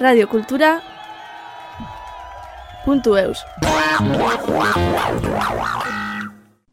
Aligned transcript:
Radiokultura 0.00 0.80
puntu 2.84 3.16
eus. 3.18 3.38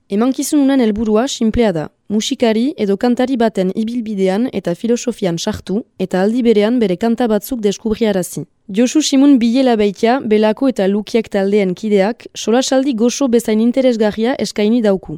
Emankizun 0.10 0.60
unen 0.62 0.80
helburua 0.80 1.28
sinplea 1.28 1.72
da. 1.74 1.88
Musikari 2.10 2.68
edo 2.78 2.98
kantari 3.02 3.38
baten 3.42 3.72
ibilbidean 3.74 4.46
eta 4.54 4.76
filosofian 4.78 5.40
sartu 5.40 5.82
eta 5.98 6.22
aldi 6.22 6.44
berean 6.46 6.78
bere 6.80 7.00
kanta 7.02 7.26
batzuk 7.28 7.64
deskubriarazi. 7.66 8.46
Josu 8.70 9.02
Simun 9.02 9.40
Bilela 9.42 9.76
Beitia, 9.76 10.20
Belako 10.22 10.70
eta 10.70 10.86
Lukiak 10.88 11.32
taldeen 11.34 11.74
kideak, 11.74 12.28
solasaldi 12.36 12.94
gozo 12.94 13.28
bezain 13.28 13.60
interesgarria 13.60 14.36
eskaini 14.38 14.84
dauku. 14.84 15.18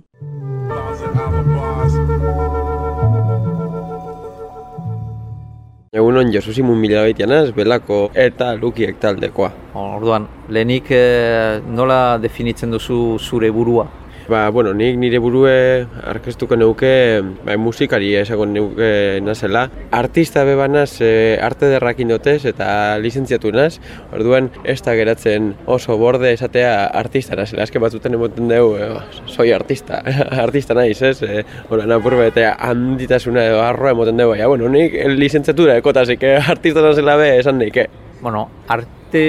Egunon 5.98 6.30
Josu 6.30 6.54
Simun 6.54 6.78
Bilela 6.78 7.08
Beitianaz, 7.08 7.50
Belako 7.58 8.12
eta 8.14 8.52
Lukiak 8.54 9.00
taldekoa. 9.02 9.48
Orduan, 9.82 10.28
lehenik 10.54 10.92
eh, 10.94 11.58
nola 11.74 12.20
definitzen 12.22 12.76
duzu 12.76 12.98
zure 13.18 13.50
burua? 13.56 13.88
Ba, 14.28 14.50
bueno, 14.50 14.74
nik 14.76 14.98
nire 15.00 15.22
burue 15.24 15.88
arkestuko 16.04 16.58
neuke 16.60 17.22
ba, 17.46 17.56
musikari 17.56 18.10
esago 18.20 18.44
neuke 18.46 19.22
nazela. 19.24 19.70
Artista 19.96 20.44
bebanaz 20.44 21.00
e, 21.00 21.40
arte 21.40 21.70
derrakin 21.72 22.12
dotez 22.12 22.42
eta 22.50 22.98
lizentziatu 23.00 23.54
naz. 23.56 23.78
Orduan, 24.12 24.50
ez 24.68 24.82
da 24.84 24.98
geratzen 25.00 25.54
oso 25.66 25.96
borde 25.98 26.34
esatea 26.36 26.90
artista 26.92 27.38
nazela. 27.40 27.64
Azken 27.64 27.86
batzuten 27.86 28.18
emoten 28.20 28.52
dugu, 28.52 28.76
e, 28.76 28.90
soi 29.32 29.54
artista, 29.56 30.02
artista 30.46 30.76
naiz, 30.76 31.00
ez? 31.02 31.22
E, 31.24 31.46
bueno, 31.70 31.86
napur 31.88 32.18
bete 32.20 32.50
handitasuna 32.52 33.46
edo 33.48 33.62
arroa 33.64 33.94
emoten 33.96 34.20
dugu. 34.20 34.36
Ja, 34.36 34.52
bueno, 34.52 34.68
nik 34.68 34.98
lizentziatura 35.16 35.78
ekotazik, 35.80 36.28
eh, 36.28 36.36
artista 36.52 36.84
nazela 36.84 37.16
be 37.16 37.30
esan 37.40 37.64
nik, 37.64 37.80
eh? 37.80 37.88
Bueno, 38.20 38.44
arte 38.68 39.24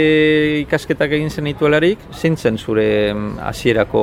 ikasketak 0.65 1.15
egin 1.21 1.31
zen 1.31 1.47
ituelarik, 1.53 2.03
zintzen 2.19 2.59
zure 2.59 2.89
hasierako 3.47 4.03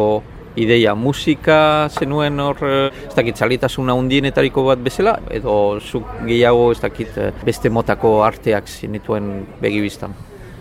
ideia 0.56 0.95
musika 0.95 1.89
zenuen 1.89 2.39
hor 2.39 2.61
eh, 2.67 2.92
ez 3.08 3.16
dakit 3.16 3.38
zalitasuna 3.38 3.95
undienetariko 4.00 4.66
bat 4.70 4.80
bezala 4.86 5.17
edo 5.31 5.80
zuk 5.80 6.08
gehiago 6.28 6.72
ez 6.72 6.80
dakit 6.84 7.17
eh, 7.17 7.31
beste 7.45 7.70
motako 7.70 8.17
arteak 8.23 8.67
zinituen 8.67 9.45
begibistan. 9.62 10.16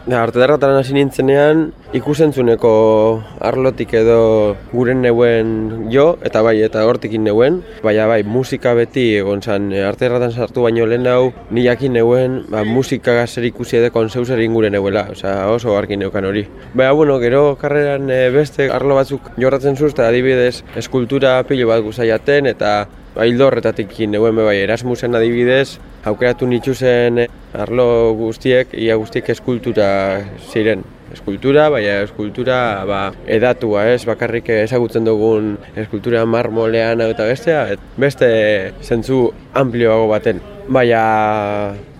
Arte 0.04 0.36
darratan 0.36 0.76
hasi 0.76 0.92
nintzenean, 0.92 1.70
ikusentzuneko 1.96 2.70
arlotik 3.40 3.94
edo 3.96 4.52
guren 4.68 4.98
neuen 5.00 5.86
jo, 5.88 6.18
eta 6.20 6.42
bai, 6.44 6.58
eta 6.60 6.82
hortikin 6.84 7.22
neuen. 7.24 7.62
Baina 7.80 8.04
bai, 8.10 8.18
musika 8.28 8.74
beti 8.76 9.06
egon 9.16 9.40
zan, 9.40 9.70
arte 9.72 10.04
darratan 10.04 10.34
sartu 10.34 10.66
baino 10.66 10.84
lehen 10.84 11.08
hau, 11.08 11.30
niakin 11.56 11.96
neuen, 11.96 12.42
ba, 12.52 12.66
musika 12.68 13.14
gazer 13.16 13.46
ikusi 13.48 13.78
edeko 13.78 14.02
zeuzer 14.10 14.42
ingure 14.44 14.68
neuela, 14.68 15.06
oza, 15.14 15.32
oso 15.48 15.72
arkin 15.78 16.04
neukan 16.04 16.28
hori. 16.28 16.44
Baina, 16.74 16.92
bueno, 16.92 17.16
gero 17.22 17.56
karreran 17.56 18.12
eh, 18.12 18.28
beste 18.28 18.68
arlo 18.68 19.00
batzuk 19.00 19.32
jorratzen 19.40 19.80
zuzta, 19.80 20.10
adibidez, 20.12 20.66
eskultura 20.76 21.38
pilo 21.48 21.70
bat 21.72 21.80
guzaiaten, 21.80 22.52
eta 22.52 22.74
Baildo 23.14 23.46
horretatik 23.46 23.92
neuen 24.10 24.34
bai 24.34 24.56
Erasmusen 24.64 25.14
adibidez, 25.14 25.78
aukeratu 26.02 26.48
nituzen 26.50 27.20
arlo 27.54 27.86
guztiek, 28.18 28.74
ia 28.74 28.96
guztiek 28.98 29.30
eskultura 29.30 29.86
ziren. 30.50 30.82
Eskultura, 31.14 31.68
baina 31.70 32.00
eskultura 32.02 32.58
ba, 32.88 33.00
edatua, 33.30 33.86
ez 33.94 34.02
bakarrik 34.08 34.50
ezagutzen 34.56 35.06
dugun 35.06 35.54
eskultura 35.78 36.24
marmolean 36.26 37.06
eta 37.06 37.30
bestea, 37.30 37.68
et 37.76 37.88
beste 37.96 38.28
zentzu 38.82 39.28
amplioago 39.62 40.10
baten. 40.10 40.42
Baina 40.66 41.04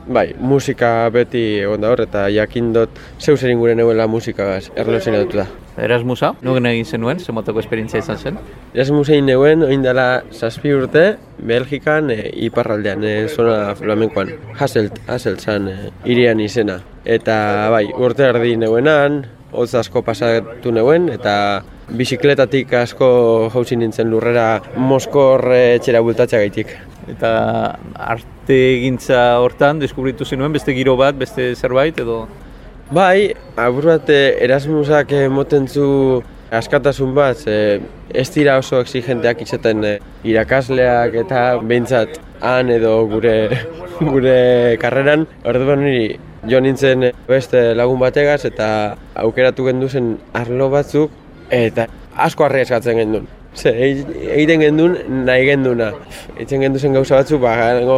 bai, 0.06 0.34
musika 0.38 1.08
beti 1.12 1.42
egon 1.62 1.80
da 1.84 1.90
hor, 1.92 2.04
eta 2.04 2.26
jakin 2.32 2.72
dut 2.74 3.02
zeu 3.18 3.36
zer 3.36 3.50
inguren 3.50 3.78
neuela 3.80 4.06
musikagaz 4.06 4.70
erlozen 4.76 5.16
da. 5.32 5.46
Erasmusa, 5.74 6.34
nugen 6.46 6.68
egin 6.70 6.84
zenuen, 6.86 7.18
zemotako 7.18 7.58
esperientzia 7.58 7.98
izan 7.98 8.18
zen? 8.18 8.36
Erasmusa 8.74 9.16
neuen, 9.20 9.64
oin 9.66 9.82
dela 9.82 10.22
zazpi 10.30 10.70
urte, 10.70 11.16
Belgikan, 11.38 12.12
e, 12.14 12.30
iparraldean, 12.46 13.02
e, 13.02 13.14
zona 13.28 13.74
flamenkoan, 13.74 14.30
Hasselt, 14.54 15.00
Hasselt 15.08 15.42
zan, 15.42 15.68
e, 15.68 15.90
irian 16.04 16.40
izena. 16.40 16.78
Eta 17.04 17.70
bai, 17.74 17.88
urte 17.98 18.28
erdi 18.28 18.54
neuenan, 18.56 19.24
hotz 19.54 19.72
asko 19.78 20.02
pasatu 20.06 20.72
neuen, 20.74 21.08
eta 21.12 21.62
bizikletatik 21.94 22.72
asko 22.80 23.08
jauzi 23.52 23.76
nintzen 23.76 24.10
lurrera 24.10 24.60
Moskor 24.76 25.46
etxera 25.54 26.02
bultatzea 26.04 26.40
gaitik. 26.44 26.74
Eta 27.10 27.32
arte 27.94 28.56
egintza 28.76 29.24
hortan, 29.44 29.82
deskubritu 29.82 30.24
zenuen, 30.24 30.52
beste 30.52 30.74
giro 30.76 30.96
bat, 31.00 31.16
beste 31.20 31.52
zerbait, 31.54 31.98
edo 32.00 32.24
Bai, 32.94 33.32
abur 33.56 33.86
bat 33.88 34.10
Erasmusak 34.12 35.14
moten 35.32 35.64
zu 35.66 36.22
askatasun 36.52 37.14
bat, 37.16 37.40
e, 37.48 37.80
ez 38.12 38.26
dira 38.34 38.58
oso 38.60 38.82
exigenteak 38.84 39.40
izaten 39.40 39.80
irakasleak 40.28 41.16
eta 41.24 41.44
behintzat 41.64 42.20
han 42.44 42.68
edo 42.70 42.92
gure 43.08 43.34
gure 44.12 44.36
karreran. 44.82 45.24
Orduan 45.48 45.82
niri 45.86 46.18
jo 46.46 46.60
nintzen 46.60 47.10
beste 47.28 47.74
lagun 47.74 48.00
bategaz 48.00 48.44
eta 48.44 48.68
aukeratu 49.22 49.64
gendu 49.68 49.88
zen 49.88 50.14
arlo 50.36 50.68
batzuk 50.72 51.10
eta 51.50 51.86
asko 52.26 52.44
arrieskatzen 52.44 53.00
gendun. 53.00 53.26
Ze, 53.54 53.70
egiten 54.34 54.62
gendun 54.64 54.96
nahi 55.26 55.44
genduna. 55.46 55.92
Eitzen 56.34 56.64
gendu 56.64 56.80
zen 56.80 56.96
gauza 56.96 57.20
batzu, 57.20 57.38
ba, 57.38 57.52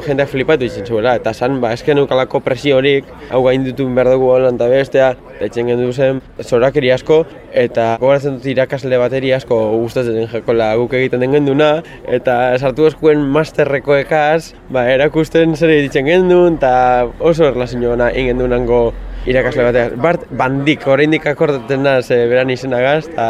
jendeak 0.04 0.28
flipatu 0.28 0.66
izan 0.68 0.84
zuela. 0.84 1.14
Eta 1.16 1.32
zan, 1.32 1.56
ba, 1.62 1.70
esken 1.72 2.02
eukalako 2.02 2.42
presio 2.44 2.76
horik, 2.76 3.08
hau 3.30 3.40
gain 3.46 3.64
dutu 3.64 3.86
behar 3.96 4.12
dugu 4.12 4.28
holan 4.34 4.60
eta 4.60 4.68
bestea. 4.68 5.08
Eta 5.36 5.48
eitzen 5.48 5.70
gendu 5.72 5.88
zen 5.92 6.20
zorakeri 6.44 6.92
asko, 6.92 7.22
eta 7.56 7.88
gogoratzen 8.02 8.36
dut 8.36 8.50
irakasle 8.52 9.00
bateri 9.00 9.32
asko 9.32 9.56
gustatzen 9.80 10.28
jakola 10.32 10.74
guk 10.76 10.92
egiten 11.00 11.24
den 11.24 11.38
genduna. 11.38 11.70
Eta 12.04 12.36
sartu 12.60 12.90
eskuen 12.90 13.24
masterreko 13.24 13.96
ekaz, 14.02 14.52
ba, 14.68 14.84
erakusten 14.92 15.56
zer 15.56 15.72
egiten 15.78 16.12
gendun, 16.12 16.60
eta 16.60 17.08
oso 17.18 17.48
erlazio 17.48 17.96
gana 17.96 18.12
ingendunango 18.12 18.90
irakasle 19.26 19.64
batean. 19.66 19.96
Bart, 20.02 20.26
bandik, 20.38 20.86
oraindik 20.90 21.26
akordaten 21.26 21.82
naz 21.86 22.10
e, 22.14 22.20
beran 22.30 22.50
izenagaz, 22.54 23.08
eta 23.10 23.26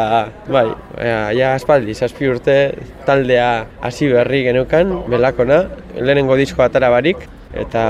bai, 0.52 0.66
ja, 1.00 1.54
aspaldi, 1.54 1.96
zazpi 1.96 2.28
urte 2.30 2.58
taldea 3.08 3.48
hasi 3.86 4.10
berri 4.12 4.44
genukan, 4.50 4.92
belakona, 5.12 5.64
lehenengo 5.96 6.36
disko 6.38 6.64
atara 6.66 6.92
barik, 6.92 7.24
eta 7.56 7.82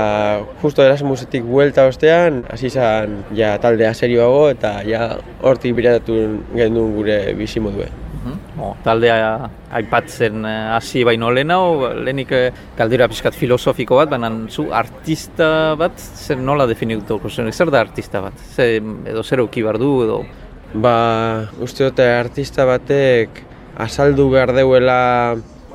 justo 0.61 0.85
Erasmusetik 0.85 1.43
buelta 1.43 1.87
ostean, 1.91 2.43
hasi 2.51 2.71
izan 2.71 3.21
ja, 3.35 3.57
taldea 3.61 3.93
serioago, 3.93 4.47
eta 4.55 4.77
ja, 4.87 5.13
hortik 5.43 5.75
biratatu 5.77 6.19
gendun 6.55 6.95
gure 6.95 7.21
bizimodue. 7.37 8.06
O, 8.59 8.73
taldea 8.83 9.49
aipatzen 9.79 10.45
eh, 10.45 10.55
hasi 10.75 11.03
baino 11.07 11.29
lehenau, 11.33 11.93
lehenik 11.93 12.31
eh, 12.35 12.47
galdera 12.77 13.07
pizkat 13.11 13.35
filosofiko 13.37 13.99
bat, 13.99 14.09
baina 14.13 14.31
zu 14.49 14.69
artista 14.73 15.75
bat, 15.79 15.97
zer 15.97 16.41
nola 16.41 16.67
definituko 16.69 17.29
zen, 17.29 17.51
zer 17.51 17.71
da 17.73 17.83
artista 17.85 18.21
bat? 18.23 18.47
Zer, 18.55 18.81
edo 19.11 19.23
zer 19.23 19.43
uki 19.45 19.63
behar 19.65 19.79
du, 19.81 19.91
edo? 20.05 20.21
Ba, 20.73 20.95
uste 21.63 21.85
dute 21.87 22.07
artista 22.17 22.65
batek 22.67 23.43
azaldu 23.77 24.27
behar 24.33 24.51
deuela 24.57 24.99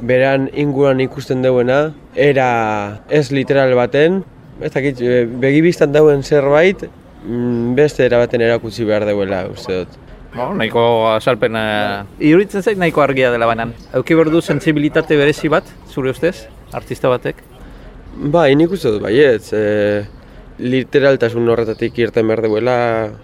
beran 0.02 0.48
inguran 0.58 1.00
ikusten 1.00 1.42
deuena, 1.44 1.92
era 2.18 3.02
ez 3.08 3.30
literal 3.30 3.74
baten, 3.78 4.22
ez 4.60 4.72
dakit, 4.74 5.00
eh, 5.00 5.24
begibistan 5.26 5.92
dauen 5.94 6.22
zerbait, 6.22 6.88
mm, 7.24 7.74
beste 7.78 8.04
era 8.04 8.18
baten 8.18 8.40
erakutsi 8.40 8.84
behar 8.84 9.06
deuela, 9.06 9.46
uste 9.52 9.84
dut. 9.84 10.01
Bo, 10.32 10.48
nahiko 10.56 10.82
asalpen 11.12 11.56
uh, 11.60 12.04
iruritzen 12.24 12.64
zait 12.64 12.78
nahiko 12.80 13.02
argia 13.04 13.30
dela 13.32 13.48
banan. 13.50 13.74
Euki 13.98 14.16
berdu 14.16 14.40
sensibilitate 14.40 15.18
berezi 15.20 15.50
bat, 15.52 15.66
zure 15.92 16.14
ustez, 16.14 16.46
artista 16.72 17.10
batek? 17.12 17.42
Ba, 18.32 18.46
inik 18.52 18.72
uste 18.72 18.94
dut, 18.94 19.02
baietz. 19.04 19.52
E, 19.56 20.04
literaltasun 20.62 21.48
horretatik 21.48 21.98
irten 22.00 22.28
behar 22.28 22.42
duela 22.44 22.76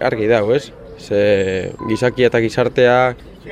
argi 0.05 0.29
dago, 0.29 0.53
ez? 0.53 0.69
Ze 0.99 1.71
gizakia 1.87 2.29
eta 2.29 2.41
gizartea 2.43 2.95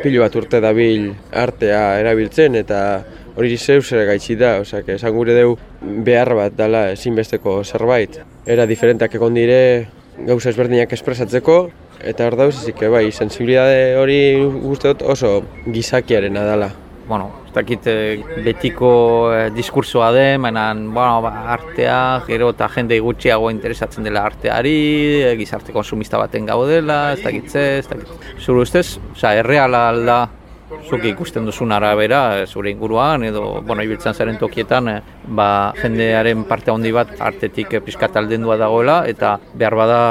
pilu 0.01 0.21
bat 0.21 0.36
urte 0.36 0.59
dabil 0.62 1.12
artea 1.31 1.81
erabiltzen 2.01 2.57
eta 2.59 2.81
hori 3.38 3.57
zeu 3.57 3.81
zer 3.81 4.06
gaitzi 4.09 4.36
da, 4.36 4.57
osea, 4.62 4.83
esan 4.98 5.13
gure 5.15 5.33
deu 5.38 5.56
behar 5.81 6.33
bat 6.36 6.57
dela 6.57 6.88
ezinbesteko 6.94 7.62
zerbait. 7.63 8.19
Era 8.45 8.65
diferenteak 8.69 9.15
egon 9.18 9.38
dire 9.38 9.59
gauza 10.25 10.50
ezberdinak 10.50 10.94
espresatzeko, 10.98 11.57
Eta 12.05 12.27
hor 12.27 12.35
dauz, 12.38 12.55
ezik, 12.59 12.83
bai, 12.94 13.07
sensibilidade 13.11 13.95
hori 13.97 14.19
guzti 14.61 14.91
dut 14.91 15.01
oso 15.15 15.39
gizakiaren 15.65 16.38
adala. 16.38 16.69
Bueno, 17.07 17.29
ez 17.47 17.53
dakit 17.55 17.85
eh, 17.88 18.19
betiko 18.44 18.89
eh, 19.31 19.45
diskursoa 19.55 20.09
den, 20.11 20.41
baina 20.44 20.73
bueno, 20.75 21.21
ba, 21.23 21.31
artea, 21.53 21.99
gero 22.27 22.49
eta 22.51 22.67
jende 22.73 22.99
gutxiago 22.99 23.47
interesatzen 23.53 24.03
dela 24.03 24.25
arteari, 24.27 24.75
eh, 25.23 25.35
gizarte 25.39 25.71
konsumista 25.71 26.19
baten 26.19 26.45
gaudela, 26.45 27.13
ez 27.13 27.23
dakit 27.23 27.47
ze, 27.47 27.63
ez 27.79 27.88
dakit. 27.88 28.11
Zuru 28.44 28.65
ustez, 28.67 28.99
oza, 29.13 29.31
erreala 29.39 29.88
alda 29.94 30.19
zuk 30.68 31.06
ikusten 31.08 31.46
duzun 31.48 31.72
arabera 31.72 32.46
zure 32.46 32.72
inguruan 32.72 33.24
edo 33.24 33.62
bueno, 33.62 33.84
ibiltzen 33.84 34.14
zaren 34.14 34.38
tokietan 34.38 34.90
ba, 35.28 35.74
jendearen 35.81 36.44
parte 36.50 36.72
handi 36.72 36.92
bat 36.92 37.14
artetik 37.19 37.78
pixkat 37.86 38.19
aldendua 38.19 38.58
dagoela 38.60 39.00
eta 39.08 39.38
behar 39.54 39.75
bada 39.80 40.02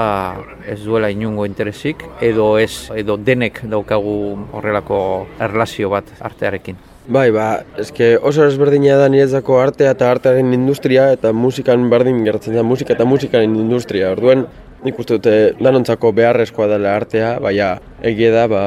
ez 0.67 0.81
duela 0.85 1.13
inungo 1.13 1.47
interesik 1.47 2.05
edo 2.21 2.57
ez 2.59 2.91
edo 2.97 3.17
denek 3.17 3.63
daukagu 3.69 4.19
horrelako 4.53 5.01
erlazio 5.41 5.91
bat 5.93 6.13
artearekin. 6.21 6.96
Bai, 7.07 7.29
ba, 7.31 7.61
eske 7.79 8.17
oso 8.19 8.43
ezberdina 8.51 8.97
da 8.99 9.07
niretzako 9.07 9.61
artea 9.63 9.93
eta 9.95 10.09
artearen 10.11 10.49
industria 10.57 11.05
eta 11.15 11.31
musikan 11.31 11.85
berdin 11.91 12.25
gertzen 12.27 12.57
da 12.59 12.65
musika 12.67 12.97
eta 12.97 13.05
musikaren 13.07 13.53
industria. 13.55 14.09
Orduen, 14.11 14.43
nik 14.83 14.99
uste 14.99 15.15
dute 15.15 15.35
danontzako 15.63 16.11
beharrezkoa 16.19 16.67
dela 16.73 16.97
artea, 16.99 17.29
baina 17.45 17.69
egia 18.11 18.33
da, 18.35 18.49
ba, 18.51 18.63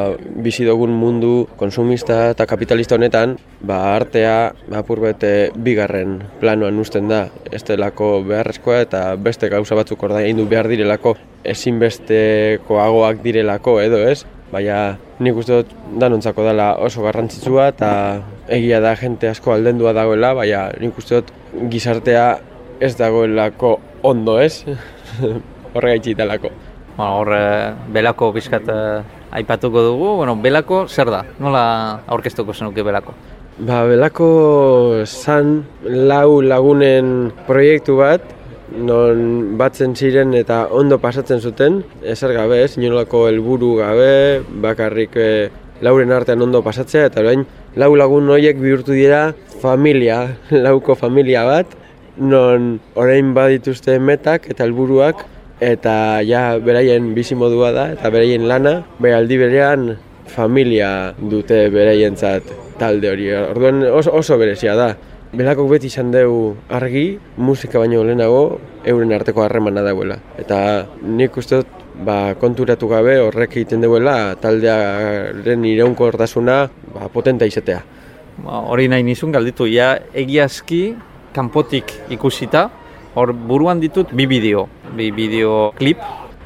bizi 0.46 0.64
dugun 0.64 0.96
mundu 1.02 1.34
konsumista 1.60 2.30
eta 2.32 2.48
kapitalista 2.48 2.96
honetan, 2.96 3.36
ba, 3.60 3.82
artea 3.98 4.54
ba, 4.72 4.86
bete 4.88 5.52
bigarren 5.60 6.22
planoan 6.40 6.80
usten 6.80 7.12
da, 7.12 7.26
ez 7.52 7.66
delako 7.68 8.24
beharrezkoa 8.24 8.80
eta 8.88 9.04
beste 9.20 9.52
gauza 9.52 9.76
batzuk 9.76 10.08
orda 10.08 10.24
egin 10.24 10.40
du 10.40 10.48
behar 10.48 10.72
direlako, 10.72 11.18
ezinbestekoagoak 11.44 13.20
direlako 13.28 13.82
edo 13.84 14.00
ez, 14.08 14.24
baina 14.56 14.96
nik 15.20 15.36
uste 15.36 15.62
dut 15.62 15.74
danontzako 16.00 16.46
dela 16.48 16.70
oso 16.80 17.04
garrantzitsua 17.04 17.68
eta 17.74 17.90
egia 18.56 18.80
da 18.80 18.96
jente 18.96 19.30
asko 19.30 19.54
aldendua 19.54 19.94
dagoela, 19.94 20.34
baina 20.38 20.70
nik 20.80 20.98
uste 20.98 21.20
dut 21.20 21.34
gizartea 21.72 22.26
ez 22.80 22.96
dagoelako 22.96 23.78
ondo 24.08 24.40
ez. 24.40 24.64
horre 25.74 25.96
gaitxi 25.96 26.16
italako. 26.16 26.52
Bueno, 26.96 27.12
horre 27.22 27.42
belako 27.96 28.32
bizkat 28.36 28.70
uh, 28.72 29.04
aipatuko 29.36 29.84
dugu, 29.86 30.16
bueno, 30.22 30.36
belako 30.36 30.86
zer 30.88 31.12
da? 31.12 31.24
Nola 31.40 31.64
aurkeztuko 32.08 32.56
zenuke 32.56 32.84
belako? 32.84 33.14
Ba, 33.60 33.84
belako 33.88 34.30
zan 35.06 35.66
lau 35.84 36.40
lagunen 36.42 37.32
proiektu 37.48 37.98
bat, 38.00 38.24
non 38.78 39.58
batzen 39.58 39.96
ziren 39.96 40.34
eta 40.38 40.68
ondo 40.76 41.00
pasatzen 41.02 41.42
zuten, 41.42 41.82
ezer 42.04 42.34
gabe, 42.34 42.64
ez, 42.64 42.78
inolako 42.78 43.28
helburu 43.30 43.76
gabe, 43.80 44.42
bakarrik 44.62 45.18
e, 45.18 45.30
lauren 45.82 46.12
artean 46.12 46.42
ondo 46.46 46.62
pasatzea, 46.66 47.08
eta 47.10 47.24
orain 47.24 47.46
lau 47.80 47.94
lagun 47.96 48.30
horiek 48.30 48.60
bihurtu 48.62 48.94
dira 48.98 49.34
familia, 49.62 50.22
lauko 50.66 50.96
familia 50.96 51.46
bat, 51.48 51.76
non 52.20 52.78
orain 53.00 53.34
badituzte 53.34 53.96
metak 54.00 54.50
eta 54.52 54.66
helburuak 54.68 55.24
eta 55.64 56.20
ja 56.28 56.60
beraien 56.60 57.14
bizi 57.16 57.36
modua 57.36 57.72
da 57.72 57.90
eta 57.96 58.12
beraien 58.12 58.48
lana, 58.48 58.84
bai 59.00 59.14
aldi 59.16 59.38
berean 59.40 59.90
familia 60.30 61.14
dute 61.18 61.68
beraientzat 61.74 62.52
talde 62.80 63.12
hori. 63.12 63.30
Orduan 63.34 63.84
oso, 63.92 64.14
oso 64.16 64.38
berezia 64.40 64.76
da. 64.78 64.94
Belako 65.30 65.68
beti 65.70 65.86
izan 65.92 66.10
dugu 66.10 66.56
argi, 66.74 67.20
musika 67.38 67.78
baino 67.78 68.02
lehenago, 68.02 68.58
euren 68.82 69.12
arteko 69.14 69.44
harremana 69.44 69.84
dauela. 69.86 70.16
Eta 70.42 70.88
nik 71.06 71.38
uste 71.38 71.60
dut, 71.60 71.76
ba, 72.02 72.34
konturatu 72.42 72.90
gabe 72.90 73.20
horrek 73.22 73.60
egiten 73.60 73.86
duela 73.86 74.34
taldearen 74.42 75.66
iraunko 75.70 76.10
ba, 76.18 77.10
potenta 77.14 77.46
izatea. 77.46 77.84
Ba, 78.42 78.62
hori 78.74 78.88
nahi 78.88 79.04
nizun 79.04 79.32
galditu, 79.32 79.68
ja 79.68 80.00
egiazki 80.16 80.96
kanpotik 81.32 81.94
ikusita, 82.10 82.72
hor 83.14 83.34
buruan 83.34 83.80
ditut 83.80 84.12
bi 84.12 84.26
bideo, 84.26 84.68
bi 84.98 85.12
bideo 85.12 85.74
klip. 85.78 86.00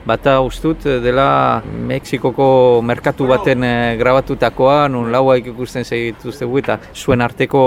Bata 0.03 0.41
ustut 0.43 0.83
dela 0.99 1.63
Mexikoko 1.63 2.81
merkatu 2.83 3.23
baten 3.29 3.63
e, 3.63 3.95
grabatutakoa, 3.95 4.89
nun 4.91 5.07
laua 5.13 5.37
ikusten 5.39 5.85
segituztegu 5.87 6.57
eta 6.59 6.75
zuen 6.91 7.23
arteko 7.23 7.61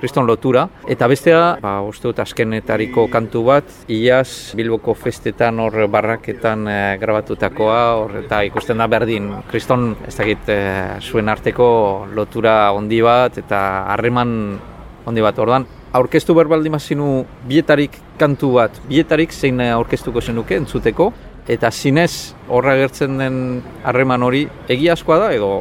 kriston 0.00 0.24
lotura. 0.24 0.62
Eta 0.88 1.04
bestea, 1.12 1.42
ba, 1.60 1.74
ustut 1.84 2.22
askenetariko 2.24 3.04
kantu 3.12 3.42
bat, 3.50 3.74
iaz 3.92 4.54
Bilboko 4.56 4.94
festetan 4.96 5.60
hor 5.60 5.76
barraketan 5.92 6.64
e, 6.64 6.78
grabatutakoa, 7.02 7.82
hor, 8.00 8.16
eta 8.22 8.40
ikusten 8.48 8.80
da 8.80 8.86
berdin 8.88 9.28
kriston, 9.50 9.90
ez 10.08 10.14
dakit, 10.16 10.48
e, 10.48 10.58
zuen 11.04 11.28
arteko 11.28 11.66
lotura 12.16 12.70
handi 12.70 13.02
bat, 13.04 13.36
eta 13.44 13.60
harreman 13.92 14.32
handi 15.04 15.26
bat. 15.28 15.44
Ordan, 15.44 15.68
aurkeztu 15.92 16.32
berbaldi 16.40 16.72
mazinu 16.72 17.26
bietarik 17.48 18.00
kantu 18.16 18.54
bat, 18.56 18.80
bietarik 18.88 19.36
zein 19.36 19.60
aurkeztuko 19.60 20.24
zenuke 20.24 20.56
entzuteko, 20.56 21.10
eta 21.48 21.70
zinez 21.70 22.34
horra 22.48 22.76
gertzen 22.78 23.18
den 23.18 23.36
harreman 23.82 24.22
hori 24.22 24.46
egiazkoa 24.70 25.18
da 25.18 25.32
edo 25.34 25.52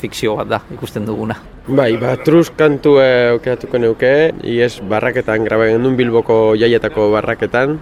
fikzio 0.00 0.36
bat 0.36 0.48
da 0.48 0.60
ikusten 0.74 1.06
duguna. 1.08 1.38
Bai, 1.66 1.96
ba, 1.98 2.12
truz 2.22 2.50
kantu 2.54 2.94
aukeratuko 3.02 3.78
neuke, 3.82 4.12
ies 4.46 4.76
barraketan, 4.86 5.42
graba 5.48 5.66
gendun 5.72 5.96
bilboko 5.98 6.54
jaietako 6.54 7.10
barraketan, 7.16 7.80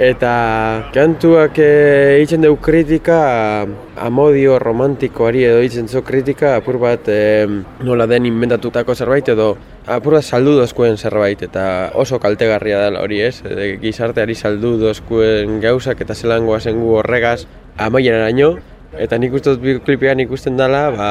Eta 0.00 0.90
kantuak 0.90 1.58
egiten 1.60 2.42
dugu 2.42 2.56
kritika, 2.64 3.18
amodio 4.00 4.56
romantikoari 4.58 5.44
edo 5.46 5.60
egiten 5.60 5.86
zu 5.86 6.02
kritika, 6.02 6.56
apur 6.58 6.80
bat 6.82 7.06
e, 7.12 7.46
nola 7.84 8.08
den 8.10 8.26
inventatutako 8.26 8.96
zerbait 8.96 9.28
edo 9.30 9.52
apur 9.86 10.16
bat 10.16 10.24
saldu 10.24 10.54
dozkuen 10.56 10.96
zerbait 10.96 11.42
eta 11.44 11.90
oso 12.00 12.18
kaltegarria 12.20 12.78
dela 12.86 13.02
hori 13.04 13.20
ez, 13.20 13.42
e, 13.44 13.76
gizarteari 13.82 14.34
saldu 14.34 14.78
dozkuen 14.80 15.58
gauzak 15.60 16.00
eta 16.00 16.14
zelangoa 16.14 16.60
zengu 16.60 16.94
horregaz 17.00 17.44
amaien 17.76 18.16
araño, 18.16 18.54
eta 18.96 19.18
nik 19.18 19.34
uste 19.36 19.56
dut 19.56 19.84
klipean 19.84 20.22
ikusten 20.24 20.56
dela, 20.56 20.88
ba, 20.94 21.10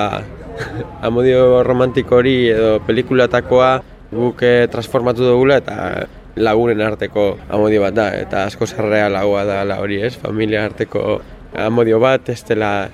amodio 1.08 1.62
romantiko 1.64 2.18
hori 2.22 2.50
edo 2.50 2.80
pelikulatakoa 2.88 3.72
guk 4.14 4.42
eh, 4.46 4.68
transformatu 4.72 5.26
dugula 5.26 5.60
eta 5.62 6.08
lagunen 6.36 6.82
arteko 6.82 7.38
amodio 7.50 7.82
bat 7.86 7.94
da, 7.94 8.10
eta 8.18 8.48
asko 8.50 8.66
zerrea 8.66 9.10
lagoa 9.10 9.46
da 9.46 9.78
hori 9.78 10.02
ez, 10.02 10.16
familia 10.18 10.66
arteko 10.66 11.22
amodio 11.54 12.00
bat, 12.02 12.30
ez 12.30 12.42
dela 12.50 12.90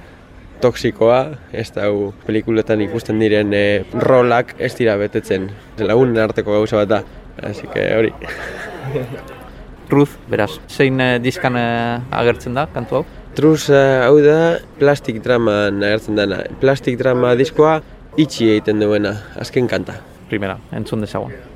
toksikoa, 0.61 1.19
ez 1.53 1.69
da 1.75 1.89
hu 1.91 2.11
pelikuletan 2.25 2.81
ikusten 2.85 3.19
diren 3.21 3.53
e, 3.53 3.83
rolak 4.05 4.55
ez 4.59 4.73
dira 4.77 4.97
betetzen, 4.99 5.49
lagunen 5.81 6.21
arteko 6.23 6.57
gauza 6.57 6.81
bat 6.81 6.93
da, 6.93 7.03
hasi 7.43 7.67
que 7.73 7.85
hori. 7.95 8.13
Ruth, 9.89 10.19
beraz, 10.29 10.51
zein 10.69 11.01
eh, 11.01 11.15
diskan 11.23 11.57
eh, 11.57 11.99
agertzen 12.13 12.53
da, 12.57 12.67
kantu 12.73 12.99
hau? 12.99 13.05
Truz 13.37 13.69
hau 13.73 14.17
da 14.21 14.59
plastik 14.77 15.21
drama 15.25 15.69
agertzen 15.69 16.17
dana. 16.19 16.43
Plastik 16.61 16.97
drama 16.99 17.33
diskoa 17.39 17.79
itxi 18.19 18.51
egiten 18.51 18.83
duena, 18.83 19.15
azken 19.41 19.69
kanta. 19.69 19.97
Primera, 20.29 20.59
entzun 20.75 21.05
dezagun. 21.05 21.48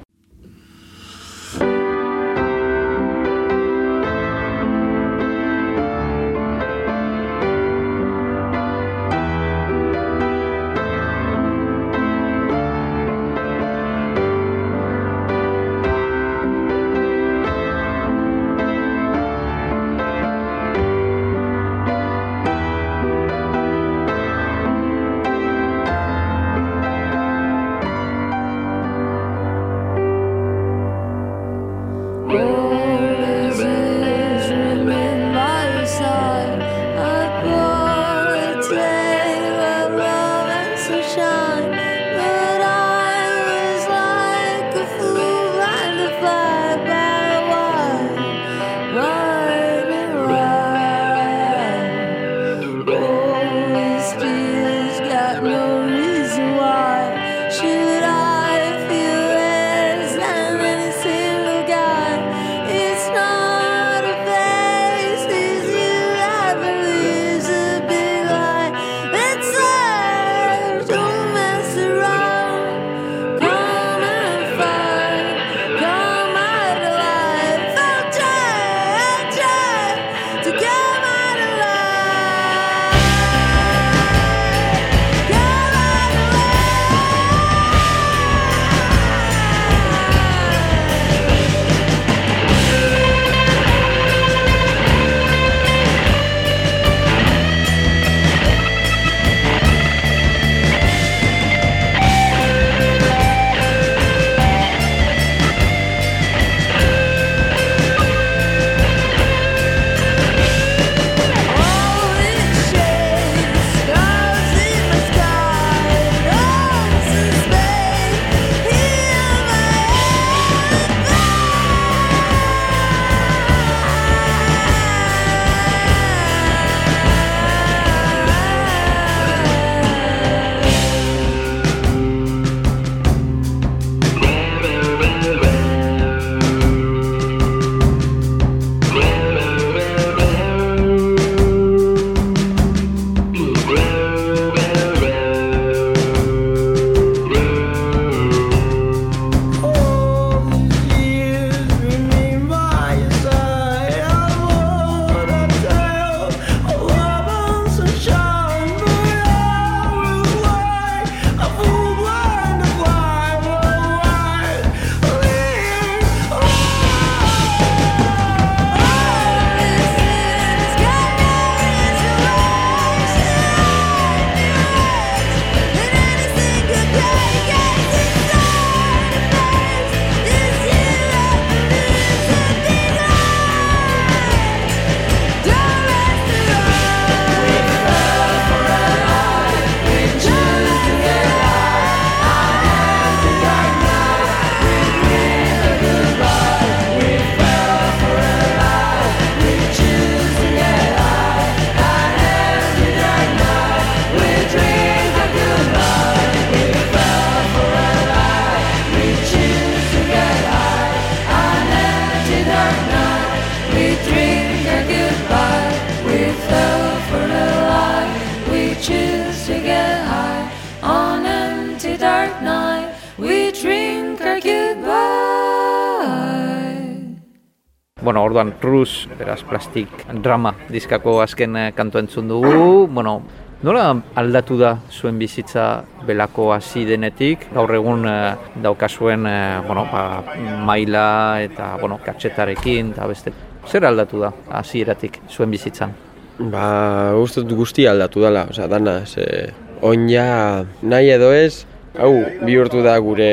Drama 230.23 230.53
diskako 230.71 231.19
azken 231.21 231.55
eh, 231.55 231.71
kantu 231.75 231.99
entzun 231.99 232.29
dugu. 232.31 232.87
Bueno, 232.87 233.21
nola 233.63 233.89
aldatu 234.15 234.57
da 234.59 234.77
zuen 234.91 235.19
bizitza 235.19 235.83
belako 236.07 236.51
hasi 236.55 236.85
denetik? 236.87 237.49
Gaur 237.53 237.75
egun 237.75 238.07
eh, 238.09 238.35
daukazuen 238.63 239.27
eh, 239.27 239.59
bueno, 239.67 239.85
ba, 239.91 240.23
maila 240.65 241.07
eta 241.43 241.73
bueno, 241.81 241.99
katxetarekin 242.05 242.93
eta 242.95 243.09
beste. 243.11 243.35
Zer 243.67 243.85
aldatu 243.87 244.23
da 244.23 244.31
hasieratik 244.59 245.21
zuen 245.29 245.51
bizitzan? 245.51 245.93
Ba, 246.39 247.13
uste 247.19 247.43
dut 247.43 247.53
guztia 247.59 247.91
aldatu 247.93 248.23
dela, 248.23 248.47
osea, 248.49 248.65
dana, 248.67 249.03
ze, 249.05 249.51
oin 249.85 250.07
ja, 250.09 250.65
nahi 250.81 251.11
edo 251.13 251.29
ez, 251.35 251.67
hau 251.93 252.11
bihurtu 252.41 252.81
da 252.83 252.95
gure, 252.97 253.29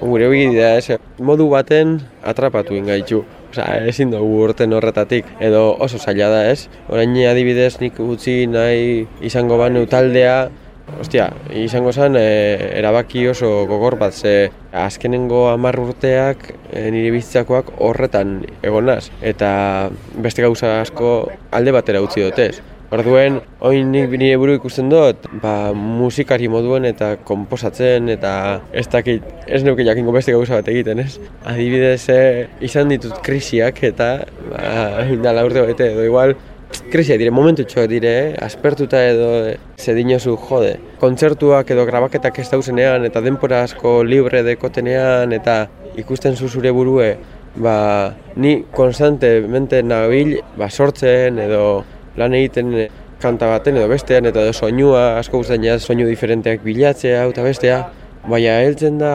gure 0.00 0.30
bidea, 0.32 0.78
ez, 0.80 0.96
modu 1.20 1.50
baten 1.52 1.98
atrapatu 2.24 2.78
ingaitu. 2.78 3.24
Osea, 3.48 3.84
ezin 3.88 4.10
dugu 4.12 4.42
urten 4.44 4.72
horretatik, 4.76 5.28
edo 5.40 5.72
oso 5.80 5.98
zaila 5.98 6.28
da, 6.28 6.40
ez? 6.52 6.68
Orain 6.92 7.14
adibidez 7.30 7.78
nik 7.80 8.00
utzi 8.00 8.42
nahi 8.46 9.06
izango 9.24 9.56
banu 9.60 9.86
taldea, 9.88 10.48
Ostia, 10.96 11.26
izango 11.52 11.92
zen 11.92 12.16
e, 12.16 12.22
erabaki 12.78 13.26
oso 13.28 13.66
gogor 13.68 13.98
bat, 14.00 14.14
ze 14.16 14.48
azkenengo 14.72 15.42
hamar 15.50 15.76
urteak 15.82 16.46
e, 16.72 16.88
nire 16.94 17.12
bizitzakoak 17.12 17.74
horretan 17.84 18.38
egonaz. 18.64 19.10
Eta 19.20 19.50
beste 20.16 20.42
gauza 20.42 20.78
asko 20.80 21.12
alde 21.52 21.76
batera 21.76 22.00
utzi 22.02 22.24
dutez. 22.24 22.62
Orduen, 22.88 23.42
oin 23.68 23.90
nik 23.92 24.14
nire 24.16 24.38
buru 24.40 24.54
ikusten 24.56 24.86
dut, 24.88 25.26
ba, 25.42 25.74
musikari 25.76 26.46
moduen 26.48 26.86
eta 26.88 27.10
komposatzen 27.28 28.08
eta 28.14 28.30
ez 28.72 28.86
dakit, 28.88 29.26
ez 29.44 29.60
neuke 29.66 29.84
jakingo 29.84 30.14
beste 30.16 30.32
gauza 30.32 30.56
bat 30.56 30.70
egiten, 30.72 31.02
ez? 31.04 31.18
Adibidez, 31.44 32.06
e, 32.08 32.46
izan 32.64 32.88
ditut 32.88 33.18
krisiak 33.26 33.82
eta, 33.90 34.06
ba, 34.54 35.04
indala 35.04 35.44
urte 35.44 35.66
bete, 35.68 35.90
edo 35.92 36.06
igual, 36.08 36.32
krisia 36.88 37.18
dire, 37.20 37.34
momentu 37.34 37.66
txoak 37.68 37.90
dire, 37.92 38.14
eh? 38.22 38.32
aspertuta 38.46 39.04
edo 39.10 39.28
eh, 39.50 39.58
ze 39.76 39.92
dinosu 39.92 40.38
jode. 40.48 40.78
Kontzertuak 41.04 41.68
edo 41.76 41.84
grabaketak 41.88 42.40
ez 42.40 42.48
dauzenean 42.48 43.04
eta 43.04 43.20
denpora 43.20 43.66
asko 43.68 43.98
libre 44.00 44.40
dekotenean 44.48 45.36
eta 45.36 45.58
ikusten 46.00 46.40
zu 46.40 46.48
zure 46.48 46.72
burue, 46.72 47.12
ba, 47.60 47.76
ni 48.36 48.62
konstantemente 48.72 49.82
nabil 49.82 50.38
ba, 50.56 50.70
sortzen 50.70 51.44
edo 51.44 51.84
lan 52.18 52.34
egiten 52.38 52.74
eh, 52.74 52.88
kanta 53.22 53.48
baten 53.50 53.78
edo 53.78 53.88
bestean 53.90 54.28
eta 54.30 54.44
edo 54.44 54.52
soinua, 54.52 55.18
asko 55.18 55.42
guztien 55.42 55.64
ja 55.64 55.78
soinu 55.78 56.06
diferenteak 56.10 56.62
bilatzea 56.66 57.24
eta 57.30 57.46
bestea, 57.46 57.80
baina 58.28 58.58
heltzen 58.62 58.98
da 59.00 59.12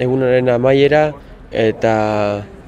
egunaren 0.00 0.48
amaiera 0.52 1.10
eta 1.52 1.94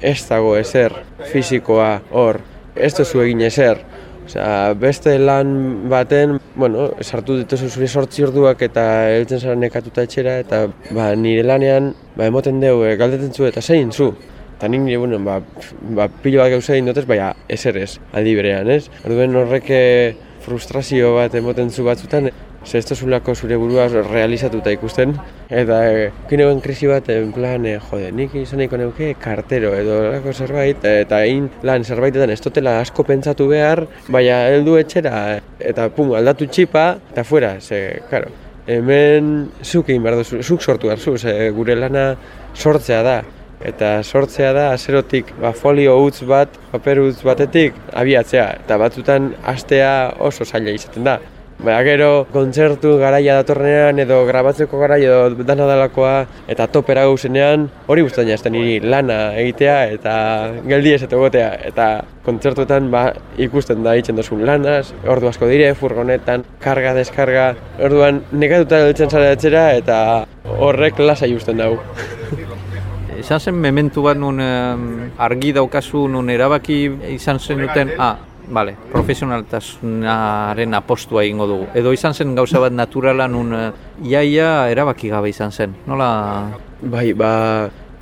ez 0.01 0.19
dago 0.27 0.55
ezer 0.59 0.93
fisikoa 1.31 1.99
hor, 2.11 2.41
ez 2.75 2.93
duzu 2.97 3.23
egin 3.23 3.41
ezer, 3.47 3.81
Osea, 4.25 4.73
beste 4.73 5.19
lan 5.21 5.49
baten, 5.89 6.39
bueno, 6.57 6.87
sartu 7.01 7.35
dituzu 7.43 7.67
zure 7.69 7.87
sortzi 7.87 8.23
orduak 8.25 8.63
eta 8.65 8.85
heltzen 9.13 9.41
zara 9.43 9.57
nekatuta 9.59 10.05
etxera 10.07 10.39
eta 10.41 10.63
ba, 10.89 11.11
nire 11.19 11.43
lanean 11.45 11.91
ba, 12.15 12.25
emoten 12.31 12.57
dugu, 12.63 12.87
e, 12.89 12.95
galdetzen 12.97 13.33
zu 13.33 13.45
eta 13.45 13.61
zein 13.61 13.91
zu. 13.93 14.09
Eta 14.55 14.69
nik 14.71 14.85
nire, 14.85 14.97
bueno, 14.97 15.19
ba, 15.19 15.41
ba, 15.97 16.07
pilo 16.23 16.39
bat 16.41 16.53
gauza 16.53 16.73
egin 16.73 16.87
dutez, 16.87 17.05
baina 17.09 17.33
ezer 17.51 17.77
ez, 17.81 17.97
aldi 18.15 18.35
berean, 18.37 18.71
ez? 18.71 18.85
Orduen 19.03 19.35
horrek 19.35 19.71
eh, 19.75 20.15
frustrazio 20.45 21.15
bat 21.17 21.35
emoten 21.35 21.71
zu 21.71 21.83
batzutan, 21.87 22.31
Ze 22.65 22.79
ez 22.79 22.95
zulako 22.97 23.35
zure 23.35 23.57
burua 23.61 23.85
realizatuta 23.87 24.71
ikusten. 24.73 25.11
Eta 25.49 25.75
e, 25.85 26.11
krisi 26.63 26.87
bat, 26.87 27.07
en 27.09 27.31
plan, 27.31 27.65
e, 27.65 27.77
jode, 27.77 28.11
nik 28.11 28.33
izan 28.33 28.57
nahiko 28.57 28.77
neuke 28.77 29.13
kartero 29.21 29.73
edo 29.77 29.99
lako 30.09 30.33
zerbait, 30.33 30.83
eta 30.83 31.21
egin 31.23 31.49
lan 31.61 31.83
zerbaitetan 31.83 32.31
ez 32.31 32.41
dutela 32.41 32.79
asko 32.79 33.03
pentsatu 33.03 33.47
behar, 33.47 33.85
baina 34.09 34.47
heldu 34.49 34.79
etxera 34.81 35.39
eta 35.59 35.89
pum, 35.89 36.15
aldatu 36.17 36.47
txipa, 36.47 36.97
eta 37.13 37.23
fuera, 37.23 37.59
ze, 37.61 38.01
karo, 38.09 38.33
hemen 38.65 39.51
zuk 39.61 39.89
egin 39.89 40.01
behar 40.01 40.23
duzu, 40.23 40.41
zuk 40.41 40.61
sortu 40.61 40.89
behar 40.89 40.99
zu, 40.99 41.17
ze 41.17 41.51
gure 41.51 41.75
lana 41.75 42.15
sortzea 42.55 43.03
da. 43.03 43.19
Eta 43.63 43.91
sortzea 44.03 44.51
da, 44.53 44.65
azerotik, 44.73 45.31
ba, 45.41 45.53
folio 45.53 45.95
utz 46.03 46.23
bat, 46.27 46.59
paper 46.73 47.05
utz 47.05 47.21
batetik, 47.23 47.77
abiatzea. 47.93 48.49
Eta 48.65 48.77
batzutan, 48.81 49.31
astea 49.55 49.93
oso 50.19 50.45
zaila 50.45 50.75
izaten 50.75 51.07
da. 51.07 51.19
Baina 51.55 51.83
gero 51.87 52.07
kontzertu 52.33 52.97
garaia 52.99 53.37
datorrenean 53.39 54.01
edo 54.03 54.17
grabatzeko 54.27 54.79
garaia 54.81 55.07
edo 55.07 55.45
dana 55.47 55.67
dalakoa 55.69 56.25
eta 56.51 56.67
topera 56.67 57.05
gauzenean 57.07 57.69
hori 57.87 58.03
guztien 58.03 58.27
jazten 58.27 58.53
niri 58.57 58.81
lana 58.83 59.19
egitea 59.39 59.77
eta 59.93 60.15
geldi 60.67 60.93
ez 60.97 61.01
eta 61.07 61.21
gotea 61.21 61.47
eta 61.69 61.85
kontzertuetan 62.27 62.91
ba, 62.91 63.05
ikusten 63.47 63.87
da 63.87 63.95
itzen 63.95 64.19
dozun 64.19 64.43
lanaz, 64.45 64.91
ordu 65.07 65.29
asko 65.31 65.47
dire, 65.47 65.71
furgonetan, 65.79 66.43
karga, 66.59 66.91
deskarga, 66.97 67.47
orduan 67.79 68.23
negatuta 68.33 68.81
gelditzen 68.83 69.13
zara 69.13 69.31
etxera 69.37 69.65
eta 69.79 69.97
horrek 70.59 70.99
lasai 70.99 71.31
usten 71.37 71.63
dugu. 71.63 71.79
Izan 73.25 73.39
zen 73.41 73.55
mementu 73.57 74.03
bat 74.05 74.19
nun 74.21 74.37
argi 74.37 75.49
daukazu 75.57 76.03
nun 76.13 76.29
erabaki 76.29 76.75
izan 77.15 77.39
zen 77.41 77.63
duten, 77.63 77.95
ah, 77.97 78.19
Vale, 78.45 78.75
profesionaltasunaren 78.91 80.77
apostua 80.77 81.23
egingo 81.23 81.47
dugu. 81.49 81.65
Edo 81.73 81.89
izan 81.95 82.13
zen 82.13 82.35
gauza 82.37 82.59
bat 82.61 82.73
naturala 82.75 83.25
nun 83.27 83.55
iaia 84.05 84.67
erabaki 84.69 85.09
gabe 85.09 85.31
izan 85.31 85.49
zen. 85.51 85.73
Nola? 85.89 86.51
Bai, 86.81 87.13
ba, 87.17 87.31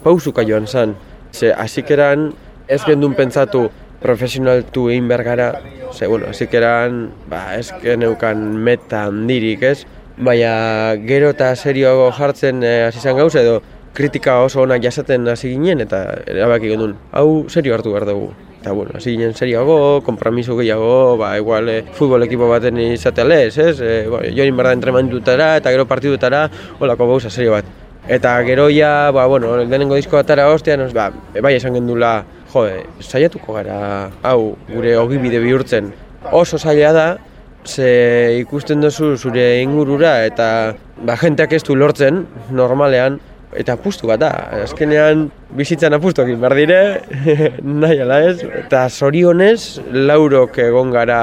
pausuka 0.03 0.43
joan 0.43 0.67
zen. 0.67 0.97
Ze, 1.31 1.53
azikeran 1.53 2.33
ez 2.67 2.81
gendun 2.83 3.15
pentsatu 3.15 3.69
profesionaltu 4.03 4.89
egin 4.91 5.07
bergara. 5.07 5.53
Ze, 5.93 6.07
bueno, 6.11 6.27
azikeran, 6.35 7.05
ba, 7.31 7.53
ez 7.55 7.71
geneukan 7.79 8.43
meta 8.59 9.05
handirik, 9.07 9.63
ez? 9.63 9.85
Baina 10.17 10.97
gero 11.07 11.31
eta 11.33 11.55
serioago 11.55 12.11
jartzen 12.13 12.59
eh, 12.67 12.83
hasi 12.89 12.99
zen 12.99 13.15
gauza 13.17 13.41
edo 13.41 13.61
kritika 13.93 14.39
oso 14.41 14.61
onak 14.61 14.81
jasaten 14.83 15.27
hasi 15.29 15.53
ginen 15.53 15.81
eta 15.85 16.01
erabaki 16.27 16.73
gendun. 16.73 16.95
Hau 17.11 17.45
serio 17.49 17.75
hartu 17.75 17.93
behar 17.93 18.07
dugu. 18.09 18.31
Eta, 18.61 18.71
bueno, 18.71 18.91
hasi 18.95 19.13
ginen 19.17 19.35
serioago, 19.35 20.01
kompromiso 20.03 20.55
gehiago, 20.57 21.17
ba, 21.17 21.35
igual, 21.37 21.69
e, 21.69 21.81
futbol 21.93 22.23
ekipo 22.23 22.47
baten 22.47 22.79
izatea 22.79 23.25
lez, 23.27 23.57
ez? 23.57 23.79
E, 23.81 24.07
ba, 24.09 24.21
join 24.35 24.55
barra 24.57 24.71
entrenamendutara 24.73 25.57
eta 25.59 25.73
gero 25.75 25.85
partidutara, 25.85 26.45
holako 26.79 27.09
gauza 27.11 27.29
serio 27.29 27.57
bat. 27.57 27.67
Eta 28.07 28.37
gero 28.47 28.69
ja, 28.71 29.11
ba, 29.11 29.27
bueno, 29.27 29.55
denengo 29.67 29.99
disko 29.99 30.15
batara 30.15 30.47
ostean, 30.51 30.87
ba, 30.95 31.11
bai 31.43 31.57
esan 31.59 31.75
gendula, 31.75 32.23
jo, 32.53 32.65
saiatuko 32.99 33.59
gara, 33.59 33.77
hau, 34.23 34.55
gure 34.71 34.97
ogibide 34.97 35.43
bihurtzen. 35.43 35.91
Oso 36.31 36.57
zaila 36.57 36.93
da, 36.95 37.07
ze 37.65 38.39
ikusten 38.39 38.81
duzu 38.81 39.15
zure 39.17 39.61
ingurura 39.61 40.25
eta 40.25 40.47
ba, 41.03 41.15
jenteak 41.19 41.53
ez 41.53 41.63
du 41.63 41.75
lortzen, 41.75 42.25
normalean, 42.51 43.19
eta 43.59 43.77
apustu 43.77 44.09
bat 44.09 44.21
da. 44.21 44.31
Azkenean 44.63 45.27
bizitzan 45.57 45.95
apustu 45.97 46.23
egin 46.25 46.41
behar 46.41 46.55
dire, 46.57 46.79
nahi 47.83 47.99
ala 48.03 48.21
ez. 48.29 48.37
Eta 48.63 48.85
zorionez, 48.89 49.79
laurok 49.91 50.59
egon 50.63 50.93
gara 50.95 51.19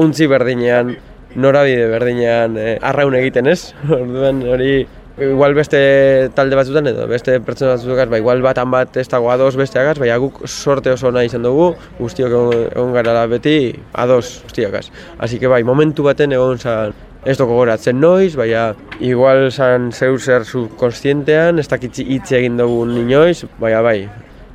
untzi 0.00 0.28
berdinean, 0.30 0.96
norabide 1.36 1.90
berdinean 1.92 2.56
eh, 2.58 2.78
arraun 2.82 3.18
egiten 3.18 3.50
ez. 3.50 3.60
Orduan 4.00 4.42
hori 4.48 4.74
igual 5.20 5.54
beste 5.54 6.30
talde 6.34 6.56
batzutan 6.56 6.86
edo 6.88 7.04
beste 7.10 7.34
pertsona 7.44 7.74
batzutan 7.74 8.08
ba, 8.12 8.20
igual 8.22 8.40
batan 8.40 8.70
bat 8.72 8.96
ez 8.96 9.06
dago 9.10 9.28
ados 9.32 9.52
beste 9.58 9.78
agaz, 9.80 9.98
baina 10.00 10.16
guk 10.22 10.40
sorte 10.48 10.94
oso 10.94 11.10
nahi 11.12 11.28
izan 11.28 11.44
dugu, 11.44 11.74
guztiok 11.98 12.36
egon 12.72 12.94
gara 12.96 13.26
beti 13.28 13.74
ados 13.92 14.40
guztiakaz. 14.46 14.88
Así 15.18 15.38
que 15.38 15.50
bai, 15.50 15.62
momentu 15.64 16.06
baten 16.06 16.32
egon 16.32 16.58
zan 16.58 16.96
ez 17.24 17.36
doko 17.36 17.58
goratzen 17.58 18.00
noiz, 18.00 18.34
baina 18.36 18.70
igual 19.00 19.50
zan 19.50 19.90
zeu 19.92 20.16
zer 20.18 20.44
subkonstientean, 20.48 21.60
ez 21.60 21.68
dakitzi 21.68 22.06
hitz 22.08 22.32
egin 22.38 22.56
dugu 22.60 22.84
inoiz, 23.02 23.44
baina 23.60 23.82
bai. 23.84 23.98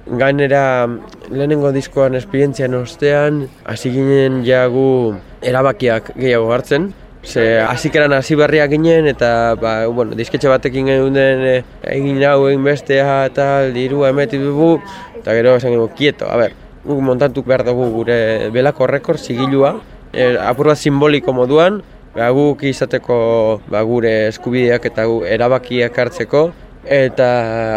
Gainera 0.05 0.85
lehenengo 1.31 1.71
diskoan 1.73 2.17
esperientzian 2.17 2.75
ostean, 2.77 3.45
hasi 3.65 3.89
ginen 3.93 4.43
jagu 4.45 5.15
erabakiak 5.41 6.13
gehiago 6.15 6.53
hartzen, 6.53 6.93
Ze 7.25 7.57
hasikeran 7.57 8.13
hasi 8.13 8.35
berriak 8.37 8.69
ginen 8.69 9.07
eta 9.09 9.55
ba, 9.57 9.87
bueno, 9.89 10.13
disketxe 10.13 10.45
batekin 10.45 10.85
den 10.85 11.39
e, 11.41 11.55
egin 11.89 12.21
hau 12.21 12.45
egin 12.45 12.61
bestea 12.63 13.25
eta 13.25 13.47
dirua 13.73 14.11
emeti 14.13 14.37
dugu 14.37 14.77
eta 15.17 15.33
gero 15.33 15.55
esan 15.57 15.73
dugu, 15.73 15.89
kieto, 15.97 16.29
a 16.29 16.37
ber, 16.37 16.53
guk 16.85 17.01
montatuk 17.01 17.47
behar 17.49 17.65
dugu 17.65 17.89
gure 17.95 18.51
belako 18.53 18.85
rekord 18.85 19.17
zigilua, 19.17 19.73
e, 20.13 20.35
apur 20.37 20.69
bat 20.69 20.77
simboliko 20.77 21.33
moduan, 21.33 21.81
ba, 22.15 22.29
guk 22.31 22.63
izateko 22.63 23.17
ba, 23.69 23.83
gure 23.83 24.13
eskubideak 24.31 24.87
eta 24.91 25.05
erabakiak 25.37 25.97
hartzeko. 25.99 26.47
Eta 26.85 27.27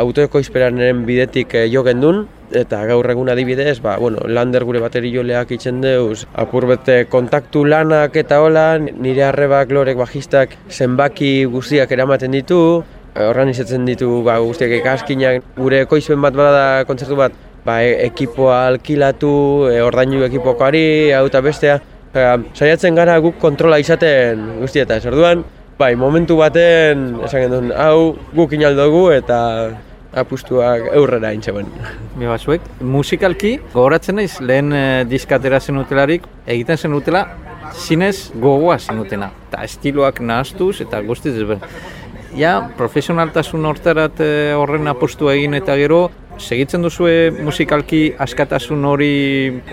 autoeko 0.02 0.40
izperanaren 0.42 1.07
bidetik 1.09 1.54
e, 1.57 1.64
jo 1.73 1.83
gendun. 1.87 2.26
Eta 2.49 2.80
gaur 2.88 3.04
egun 3.12 3.28
adibidez, 3.28 3.76
ba, 3.85 3.99
bueno, 4.00 4.23
lander 4.25 4.64
gure 4.64 4.80
bateri 4.80 5.11
joleak 5.12 5.50
itzen 5.52 5.83
deuz, 5.85 6.23
apurbete 6.33 7.02
kontaktu 7.12 7.66
lanak 7.68 8.16
eta 8.16 8.38
hola, 8.40 8.78
nire 8.78 9.26
arrebak 9.26 9.75
lorek 9.76 9.99
bajistak 10.00 10.54
zenbaki 10.73 11.45
guztiak 11.45 11.93
eramaten 11.93 12.32
ditu, 12.32 12.60
organizatzen 13.21 13.84
ditu 13.84 14.23
ba, 14.25 14.39
guztiak 14.41 14.78
ikaskinak, 14.78 15.45
gure 15.58 15.82
koizuen 15.91 16.25
bat 16.25 16.41
bada 16.41 16.65
kontzertu 16.89 17.21
bat, 17.21 17.36
ba, 17.69 17.82
e- 17.84 18.00
ekipoa 18.06 18.62
alkilatu, 18.71 19.34
e, 19.69 19.82
ordainu 19.84 20.25
ekipokari, 20.30 21.12
hau 21.12 21.26
eta 21.28 21.45
bestea. 21.45 21.80
Osea, 22.08 22.38
saiatzen 22.56 22.97
gara 22.97 23.18
guk 23.21 23.36
kontrola 23.40 23.78
izaten 23.82 24.40
guztietaz. 24.62 25.02
Orduan, 25.10 25.42
bai, 25.78 25.92
momentu 25.97 26.38
baten, 26.40 27.18
esan 27.26 27.44
genuen, 27.44 27.68
hau 27.76 28.16
guk 28.34 28.54
inaldogu 28.56 29.10
eta 29.12 29.40
apustuak 30.16 30.88
eurrera 30.97 31.34
intzeuen. 31.36 31.68
Bi 32.16 32.26
batzuek, 32.26 32.64
musikalki, 32.80 33.58
gogoratzen 33.75 34.16
naiz, 34.16 34.38
lehen 34.40 34.73
e, 34.73 35.04
diskatera 35.10 35.60
zenutelarik, 35.60 36.25
egiten 36.47 36.80
zenutela, 36.80 37.26
zinez 37.76 38.30
gogoa 38.34 38.78
zenutena. 38.78 39.28
Eta 39.50 39.66
estiloak 39.68 40.23
nahaztuz, 40.25 40.78
eta 40.86 41.02
guztiz 41.04 41.34
ezberdin. 41.36 41.76
Ja, 42.38 42.54
profesionaltasun 42.80 43.68
hortarat 43.68 44.25
e, 44.25 44.32
horren 44.56 44.88
apostu 44.88 45.28
egin 45.28 45.60
eta 45.60 45.76
gero, 45.76 46.06
segitzen 46.38 46.82
duzue 46.82 47.30
musikalki 47.44 48.14
askatasun 48.18 48.84
hori 48.88 49.12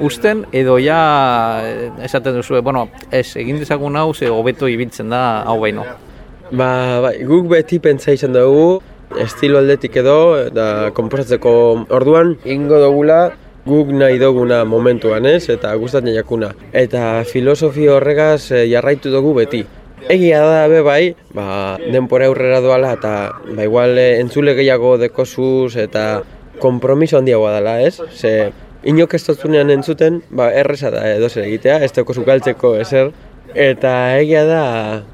usten, 0.03 0.43
edo 0.51 0.77
ja 0.81 1.61
e, 1.63 1.91
esaten 2.05 2.35
duzue, 2.39 2.61
bueno, 2.65 2.87
ez, 3.11 3.35
egin 3.39 3.61
dezagun 3.61 3.95
hau, 3.95 4.13
ze 4.13 4.29
hobeto 4.29 4.67
ibiltzen 4.67 5.13
da 5.13 5.43
hau 5.45 5.59
baino. 5.61 5.85
Ba, 6.51 6.99
bai, 7.01 7.15
guk 7.25 7.47
beti 7.53 7.79
pentsa 7.81 8.13
izan 8.13 8.35
dugu, 8.35 8.81
estilo 9.21 9.61
aldetik 9.61 9.95
edo, 10.01 10.19
eta 10.47 10.91
komposatzeko 10.97 11.55
orduan, 11.95 12.35
ingo 12.45 12.81
dugula, 12.81 13.19
guk 13.65 13.89
nahi 13.89 14.19
duguna 14.21 14.63
momentuan 14.65 15.25
ez, 15.25 15.47
eta 15.49 15.73
gustatzen 15.81 16.13
jakuna. 16.13 16.51
Eta 16.73 17.23
filosofi 17.25 17.87
horregaz 17.89 18.51
eh, 18.51 18.67
jarraitu 18.69 19.13
dugu 19.13 19.33
beti. 19.39 19.63
Egia 20.05 20.43
da 20.45 20.67
be 20.69 20.83
bai, 20.85 21.15
ba, 21.33 21.79
denpora 21.81 22.27
aurrera 22.29 22.59
doala 22.61 22.91
eta 22.93 23.13
ba, 23.55 23.63
igual 23.65 23.97
eh, 23.97 24.19
entzule 24.21 24.53
gehiago 24.53 24.99
dekosuz 25.01 25.73
eta 25.81 26.21
kompromiso 26.59 27.17
handiagoa 27.17 27.53
dela, 27.57 27.79
ez? 27.81 27.99
Ze 28.13 28.51
inok 28.85 29.15
ez 29.17 29.23
dutzunean 29.25 29.71
entzuten, 29.73 30.21
ba, 30.29 30.51
erreza 30.53 30.91
da 30.93 31.05
edo 31.09 31.29
zer 31.29 31.47
egitea, 31.47 31.79
ez 31.85 31.91
dago 31.95 32.13
galtzeko 32.25 32.75
ezer. 32.81 33.11
Eta 33.55 34.17
egia 34.19 34.43
da, 34.45 34.61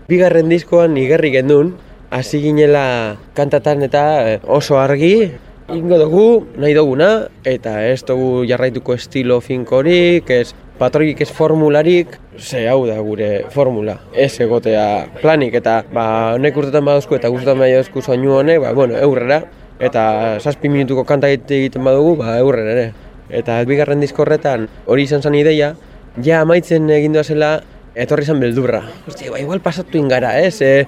bigarren 0.09 0.49
diskoan 0.49 0.97
igerri 0.97 1.31
gendun, 1.35 1.75
hasi 2.11 2.41
ginela 2.43 3.17
kantatan 3.37 3.85
eta 3.87 4.03
eh, 4.27 4.39
oso 4.43 4.79
argi, 4.79 5.31
ingo 5.71 5.97
dugu 6.01 6.25
nahi 6.59 6.73
duguna, 6.75 7.27
eta 7.47 7.77
ez 7.87 8.01
dugu 8.07 8.43
jarraituko 8.49 8.95
estilo 8.97 9.39
finkorik, 9.41 10.29
ez 10.29 10.51
patroik 10.81 11.21
ez 11.21 11.29
formularik, 11.31 12.17
ze 12.37 12.65
hau 12.67 12.83
da 12.87 12.97
gure 12.99 13.45
formula, 13.53 13.99
ez 14.13 14.33
egotea 14.41 14.85
planik, 15.21 15.55
eta 15.61 15.81
ba, 15.93 16.05
honek 16.35 16.57
urtetan 16.57 16.87
baduzku 16.87 17.15
eta 17.15 17.31
gustutan 17.31 17.61
baduzku 17.61 18.01
soinu 18.01 18.39
honek, 18.39 18.59
ba, 18.65 18.73
bueno, 18.75 18.97
eurrera, 18.97 19.43
eta 19.81 20.37
zazpi 20.39 20.69
minutuko 20.69 21.03
kanta 21.09 21.29
egiten 21.31 21.83
badugu, 21.83 22.15
ba, 22.21 22.37
eurrera 22.39 22.73
ere. 22.75 22.87
Eta 23.31 23.61
bigarren 23.67 24.01
disko 24.03 24.25
horretan 24.25 24.67
hori 24.85 25.07
izan 25.07 25.23
zen 25.23 25.37
ideia, 25.39 25.73
ja 26.23 26.41
amaitzen 26.45 26.89
egin 26.91 27.17
zela 27.23 27.61
etorri 27.95 28.23
izan 28.27 28.39
beldurra. 28.39 28.83
Ostia, 29.07 29.31
ba, 29.31 29.39
igual 29.39 29.61
pasatu 29.63 29.97
ingara, 29.97 30.37
ez? 30.39 30.61
E, 30.61 30.87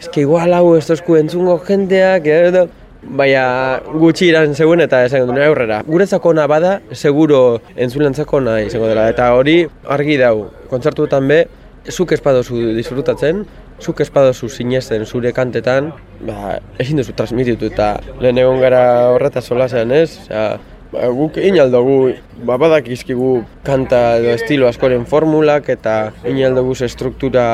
ez 0.00 0.08
que 0.08 0.22
igual 0.22 0.54
hau 0.54 0.76
ez 0.76 0.86
tozku 0.86 1.18
entzungo 1.20 1.58
jendeak, 1.66 2.26
edo... 2.26 2.68
Baina 3.02 3.80
gutxi 3.98 4.28
iran 4.28 4.52
zegoen 4.54 4.78
eta 4.84 5.00
esan 5.02 5.24
duen 5.26 5.40
aurrera. 5.42 5.80
Guretzako 5.88 6.30
ona 6.30 6.44
bada, 6.46 6.76
seguro 6.94 7.58
entzulentzako 7.74 8.36
ona 8.38 8.60
izango 8.62 8.86
dela. 8.86 9.08
Eta 9.10 9.32
hori 9.34 9.56
argi 9.90 10.20
dau, 10.20 10.44
kontzertuetan 10.70 11.26
be, 11.26 11.40
zuk 11.90 12.14
espadozu 12.14 12.60
disfrutatzen, 12.76 13.42
zuk 13.82 14.00
espadozu 14.04 14.48
sinesten 14.48 15.04
zure 15.06 15.32
kantetan, 15.34 15.90
ba, 16.22 16.58
ezin 16.82 17.00
duzu 17.02 17.14
transmititu 17.18 17.68
eta 17.72 17.96
lehen 18.22 18.38
egon 18.38 18.62
gara 18.62 18.84
horreta 19.12 19.42
solasean 19.42 19.92
ez? 19.96 20.20
Osea, 20.24 20.46
ba, 20.92 21.08
guk 21.18 21.38
inaldogu, 21.42 22.14
ba, 22.46 22.58
badakizkigu 22.62 23.34
kanta 23.66 24.02
edo 24.20 24.34
estilo 24.36 24.68
askoren 24.70 25.06
formulak 25.08 25.70
eta 25.74 25.96
inaldogu 26.28 26.76
struktura 26.86 27.46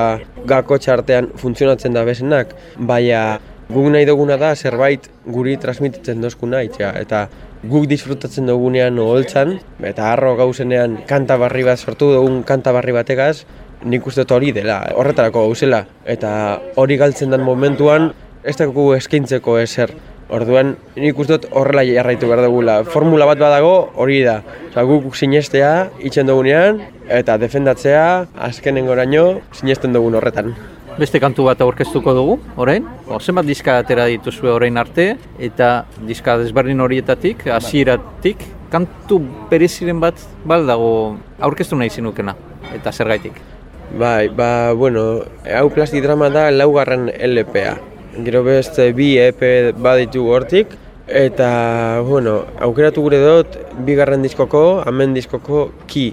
gakotxa 0.48 0.98
artean 0.98 1.32
funtzionatzen 1.40 1.96
da 1.96 2.04
bezenak, 2.04 2.54
baina 2.78 3.38
guk 3.68 3.90
nahi 3.92 4.06
duguna 4.08 4.38
da 4.40 4.54
zerbait 4.56 5.10
guri 5.28 5.58
transmititzen 5.60 6.22
dozkuna 6.24 6.62
itxea, 6.64 6.94
eta 7.00 7.26
guk 7.68 7.88
disfrutatzen 7.90 8.46
dugunean 8.48 8.98
oholtzan, 9.02 9.58
eta 9.84 10.12
harro 10.12 10.36
gauzenean 10.38 11.00
kanta 11.10 11.36
barri 11.40 11.64
bat 11.66 11.78
sortu 11.78 12.12
dugun 12.14 12.44
kanta 12.48 12.72
barri 12.72 12.94
bategaz, 12.96 13.42
nik 13.84 14.06
uste 14.06 14.24
dut 14.24 14.36
hori 14.36 14.52
dela, 14.52 14.80
horretarako 14.98 15.46
gauzela, 15.48 15.84
eta 16.06 16.30
hori 16.76 16.96
galtzen 16.98 17.30
den 17.30 17.44
momentuan, 17.46 18.12
ez 18.44 18.56
dugu 18.58 18.92
eskaintzeko 18.96 19.58
ezer. 19.58 19.92
Orduan, 20.28 20.74
nik 20.96 21.16
uste 21.18 21.38
dut 21.38 21.46
horrela 21.56 21.84
jarraitu 21.88 22.28
behar 22.28 22.42
dugula. 22.44 22.82
Formula 22.84 23.24
bat 23.30 23.38
badago, 23.40 23.90
hori 23.96 24.20
da. 24.26 24.42
Osa, 24.68 24.84
guk 24.84 25.16
sinestea, 25.16 25.88
itxen 26.04 26.28
dugunean, 26.28 26.82
eta 27.08 27.38
defendatzea, 27.40 28.02
azkenen 28.48 28.86
goraino, 28.90 29.40
sinesten 29.56 29.96
dugun 29.96 30.18
horretan. 30.20 30.52
Beste 30.98 31.20
kantu 31.22 31.46
bat 31.46 31.60
aurkeztuko 31.62 32.12
dugu, 32.12 32.38
orain. 32.60 32.84
Zenbat 33.22 33.46
diska 33.48 33.78
atera 33.80 34.08
dituzue 34.10 34.50
orain 34.52 34.76
arte, 34.76 35.12
eta 35.38 35.86
diska 36.04 36.36
desberdin 36.42 36.82
horietatik, 36.84 37.46
hasieratik, 37.54 38.42
kantu 38.68 39.22
bereziren 39.48 40.02
bat 40.02 40.18
baldago 40.44 40.90
aurkeztu 41.40 41.78
nahi 41.78 41.88
zinukena, 41.88 42.36
eta 42.74 42.92
zergaitik. 42.92 43.38
Bai, 43.88 44.28
ba, 44.28 44.74
bueno, 44.76 45.24
hau 45.48 45.68
plastik 45.72 46.02
drama 46.04 46.28
da 46.28 46.50
laugarren 46.52 47.08
LPA. 47.08 47.78
Gero 48.20 48.42
beste 48.44 48.92
bi 48.92 49.14
EP 49.16 49.40
baditu 49.80 50.26
hortik, 50.28 50.74
eta, 51.08 52.02
bueno, 52.04 52.42
aukeratu 52.60 53.00
gure 53.06 53.22
dut, 53.22 53.56
bigarren 53.88 54.20
diskoko, 54.20 54.82
hemen 54.84 55.16
diskoko 55.16 55.70
ki, 55.88 56.12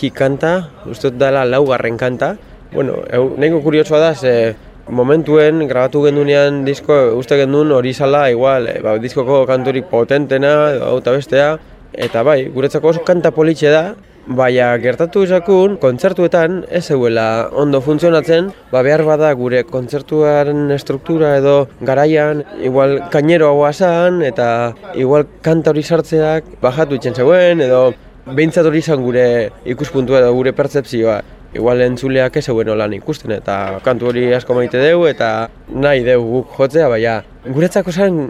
ki 0.00 0.10
kanta, 0.16 0.70
uste 0.88 1.12
dela 1.12 1.44
laugarren 1.44 2.00
kanta. 2.00 2.38
Bueno, 2.72 2.96
hau, 3.12 3.26
nahiko 3.36 3.60
kuriosoa 3.68 4.00
da, 4.00 4.14
ze 4.14 4.56
momentuen 4.88 5.66
grabatu 5.68 6.06
gendunean 6.06 6.64
disko 6.64 7.18
uste 7.18 7.36
gendun 7.36 7.70
hori 7.76 7.92
zala 7.92 8.30
igual, 8.32 8.66
e, 8.66 8.78
ba, 8.80 8.96
diskoko 8.96 9.44
kanturik 9.46 9.92
potentena, 9.92 10.54
hau 10.88 10.96
eta 11.04 11.12
bestea, 11.18 11.50
eta 11.92 12.24
bai, 12.24 12.46
guretzako 12.48 12.94
oso 12.94 13.04
kanta 13.04 13.30
politxe 13.36 13.68
da, 13.68 13.90
Baina 14.30 14.76
gertatu 14.78 15.24
izakun, 15.26 15.72
kontzertuetan 15.82 16.60
ez 16.70 16.84
zeuela 16.92 17.48
ondo 17.50 17.80
funtzionatzen, 17.82 18.52
ba 18.70 18.84
behar 18.86 19.02
bada 19.02 19.32
gure 19.34 19.64
kontzertuaren 19.66 20.70
struktura 20.78 21.32
edo 21.40 21.54
garaian, 21.80 22.44
igual 22.62 23.00
kainero 23.10 23.48
hau 23.50 23.72
zan, 23.72 24.20
eta 24.22 24.76
igual 24.94 25.26
kanta 25.42 25.72
hori 25.74 25.82
sartzeak 25.82 26.46
bajatu 26.62 26.94
itzen 26.94 27.18
zegoen, 27.18 27.64
edo 27.66 27.88
behintzat 28.28 28.70
hori 28.70 28.78
izan 28.78 29.02
gure 29.02 29.26
ikuspuntua 29.64 30.22
edo 30.22 30.30
gure 30.38 30.54
pertzepzioa. 30.54 31.18
Igual 31.58 31.82
entzuleak 31.82 32.36
ez 32.38 32.44
zegoen 32.46 32.70
lan 32.78 32.94
ikusten, 32.94 33.34
eta 33.34 33.80
kantu 33.82 34.12
hori 34.12 34.28
asko 34.36 34.54
maite 34.54 34.78
dugu, 34.78 35.08
eta 35.10 35.48
nahi 35.74 36.06
dugu 36.06 36.44
guk 36.44 36.54
jotzea, 36.60 36.86
baina 36.92 37.16
guretzako 37.50 37.90
zen, 37.90 38.22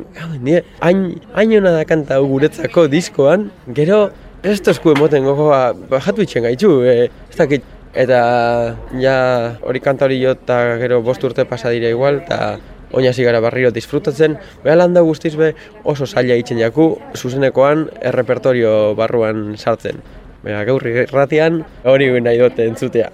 hain, 0.81 1.05
hain 1.35 1.55
hona 1.59 1.77
da 1.77 1.85
kanta 1.85 2.23
guretzako 2.25 2.89
diskoan, 2.89 3.51
gero 3.77 4.07
Ez 4.41 4.63
tozku 4.65 4.95
emoten 4.95 5.27
gogoa, 5.29 5.75
bajatu 5.91 6.25
itxen 6.25 6.47
gaitxu, 6.47 6.71
e, 6.89 7.11
ez 7.29 7.37
dakit. 7.37 7.67
Eta 7.91 8.21
ja 9.03 9.15
hori 9.67 9.81
kanta 9.83 10.07
hori 10.07 10.21
jo 10.21 10.37
eta 10.37 10.79
gero 10.79 11.01
bost 11.03 11.25
urte 11.27 11.45
pasa 11.45 11.73
dira 11.75 11.91
igual, 11.91 12.21
eta 12.23 12.57
oina 12.97 13.13
zigara 13.13 13.43
barriro 13.43 13.73
disfrutatzen. 13.75 14.39
Beha 14.65 14.79
landa 14.79 15.03
guztiz 15.05 15.35
be 15.37 15.53
oso 15.85 16.07
zaila 16.07 16.39
itxen 16.41 16.63
jaku, 16.63 16.95
zuzenekoan 17.17 17.89
errepertorio 18.01 18.95
barruan 18.97 19.57
sartzen. 19.59 20.01
Beha 20.45 20.65
gaurri 20.65 21.07
ratian 21.11 21.65
hori 21.85 22.13
nahi 22.21 22.41
dute 22.41 22.71
entzutea. 22.71 23.11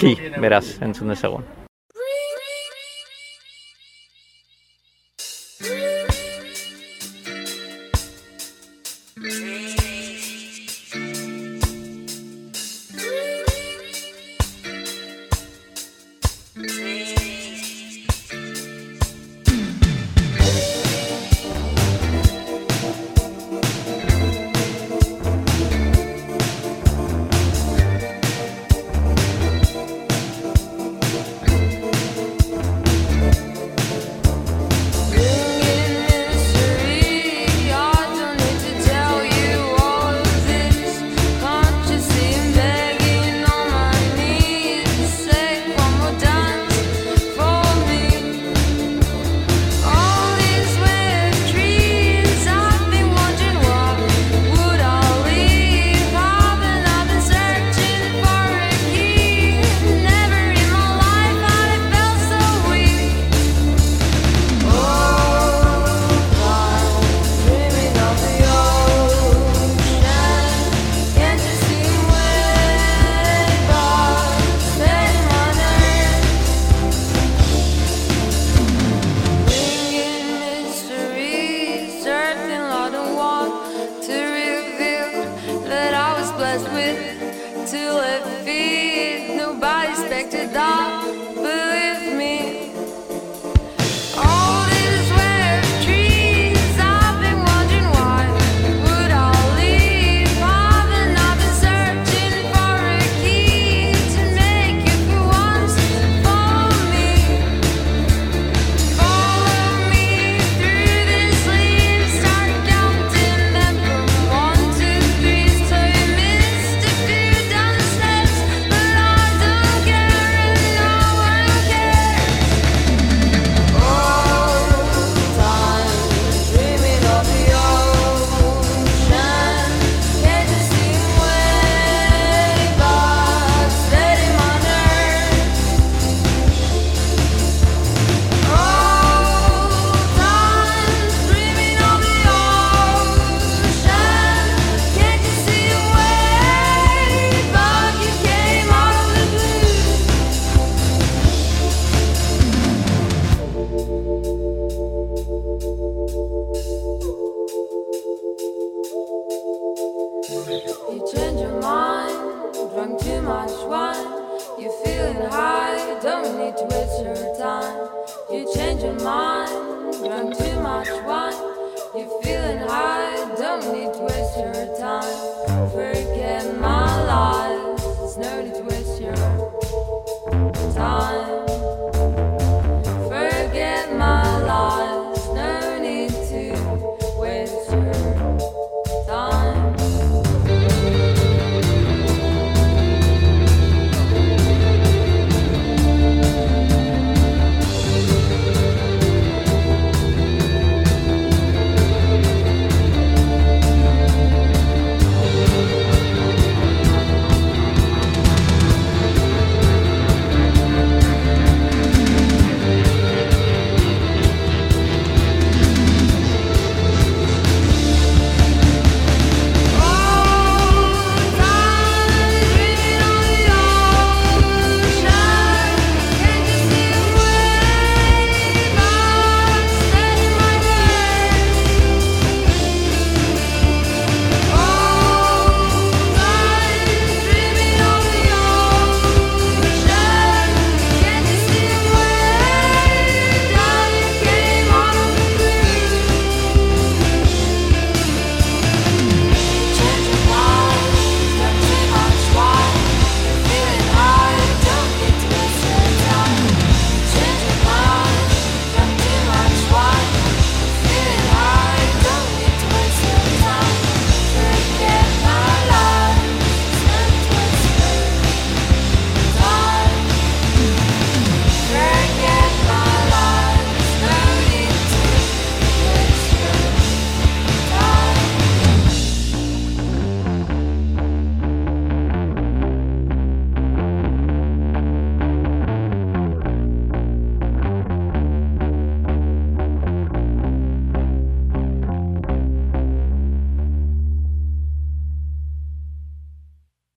Ki, 0.00 0.16
beraz, 0.40 0.66
entzun 0.80 1.14
dezagun. 1.14 1.61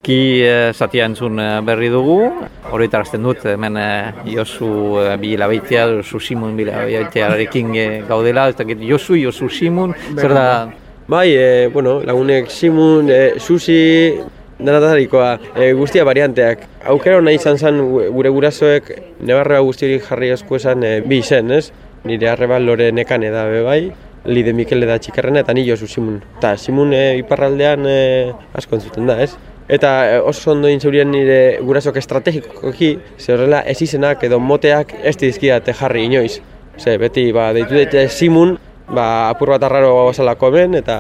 Ki 0.06 0.18
eh, 0.46 0.70
zatia 0.78 1.08
entzun 1.10 1.40
eh, 1.42 1.62
berri 1.66 1.88
dugu, 1.90 2.20
hori 2.70 2.88
tarazten 2.94 3.24
dut, 3.26 3.42
hemen 3.50 3.78
eh, 3.82 4.12
Josu 4.30 4.68
eh, 5.02 5.16
Bila 5.18 5.48
Beitea, 5.50 5.88
Josu 5.98 6.20
Simun 6.22 6.54
Bila 6.56 6.84
gaudela, 8.08 8.48
ez 8.50 8.56
dakit 8.56 8.78
Josu, 8.86 9.16
Josu 9.18 9.50
Simun, 9.50 9.96
zer 10.16 10.30
da, 10.34 10.70
Bai, 11.08 11.30
e, 11.38 11.68
bueno, 11.74 12.00
lagunek 12.02 12.50
Simun, 12.50 13.10
e, 13.14 13.40
Susi, 13.40 14.14
danatarikoa, 14.58 15.40
e, 15.56 15.68
guztia 15.78 16.04
varianteak. 16.04 16.64
Aukera 16.90 17.20
nahi 17.22 17.38
izan 17.38 17.60
zen 17.62 17.78
gu- 17.78 18.08
gure 18.14 18.32
gurasoek 18.34 18.90
nebarreba 19.22 19.60
guztirik 19.68 20.02
jarri 20.08 20.32
esku 20.34 20.58
esan 20.58 20.82
e, 20.84 20.96
bi 21.06 21.20
izen, 21.22 21.52
ez? 21.54 21.68
Nire 22.10 22.30
arreba 22.32 22.58
lore 22.60 22.92
nekane 22.92 23.30
da 23.34 23.46
be 23.50 23.62
bai, 23.66 23.82
Lide 24.26 24.54
Mikele 24.58 24.88
da 24.90 24.98
txikarrena 24.98 25.44
eta 25.46 25.54
ni 25.54 25.62
Josu 25.68 25.86
Simun. 25.86 26.18
Ta 26.42 26.56
Simun 26.58 26.94
e, 26.98 27.04
iparraldean 27.22 27.86
e, 27.86 28.00
asko 28.58 28.80
entzuten 28.80 29.06
da, 29.06 29.20
ez? 29.22 29.36
Eta 29.68 29.92
e, 30.14 30.20
oso 30.22 30.52
ondo 30.52 30.70
intzaurien 30.70 31.10
nire 31.10 31.58
gurasok 31.66 31.98
estrategikoki, 31.98 32.92
ze 33.18 33.34
horrela 33.34 33.64
ez 33.66 33.80
izenak 33.82 34.24
edo 34.28 34.40
moteak 34.40 34.94
ez 35.02 35.16
dizkiate 35.18 35.74
jarri 35.74 36.06
inoiz. 36.06 36.38
Ze, 36.78 36.98
beti, 37.02 37.32
ba, 37.34 37.52
deitu 37.56 37.74
dute 37.74 38.08
Simun, 38.10 38.58
ba, 38.92 39.30
apur 39.32 39.56
bat 39.56 39.64
arraro 39.66 39.96
gauzelako 40.04 40.52
hemen, 40.52 40.78
eta 40.84 41.00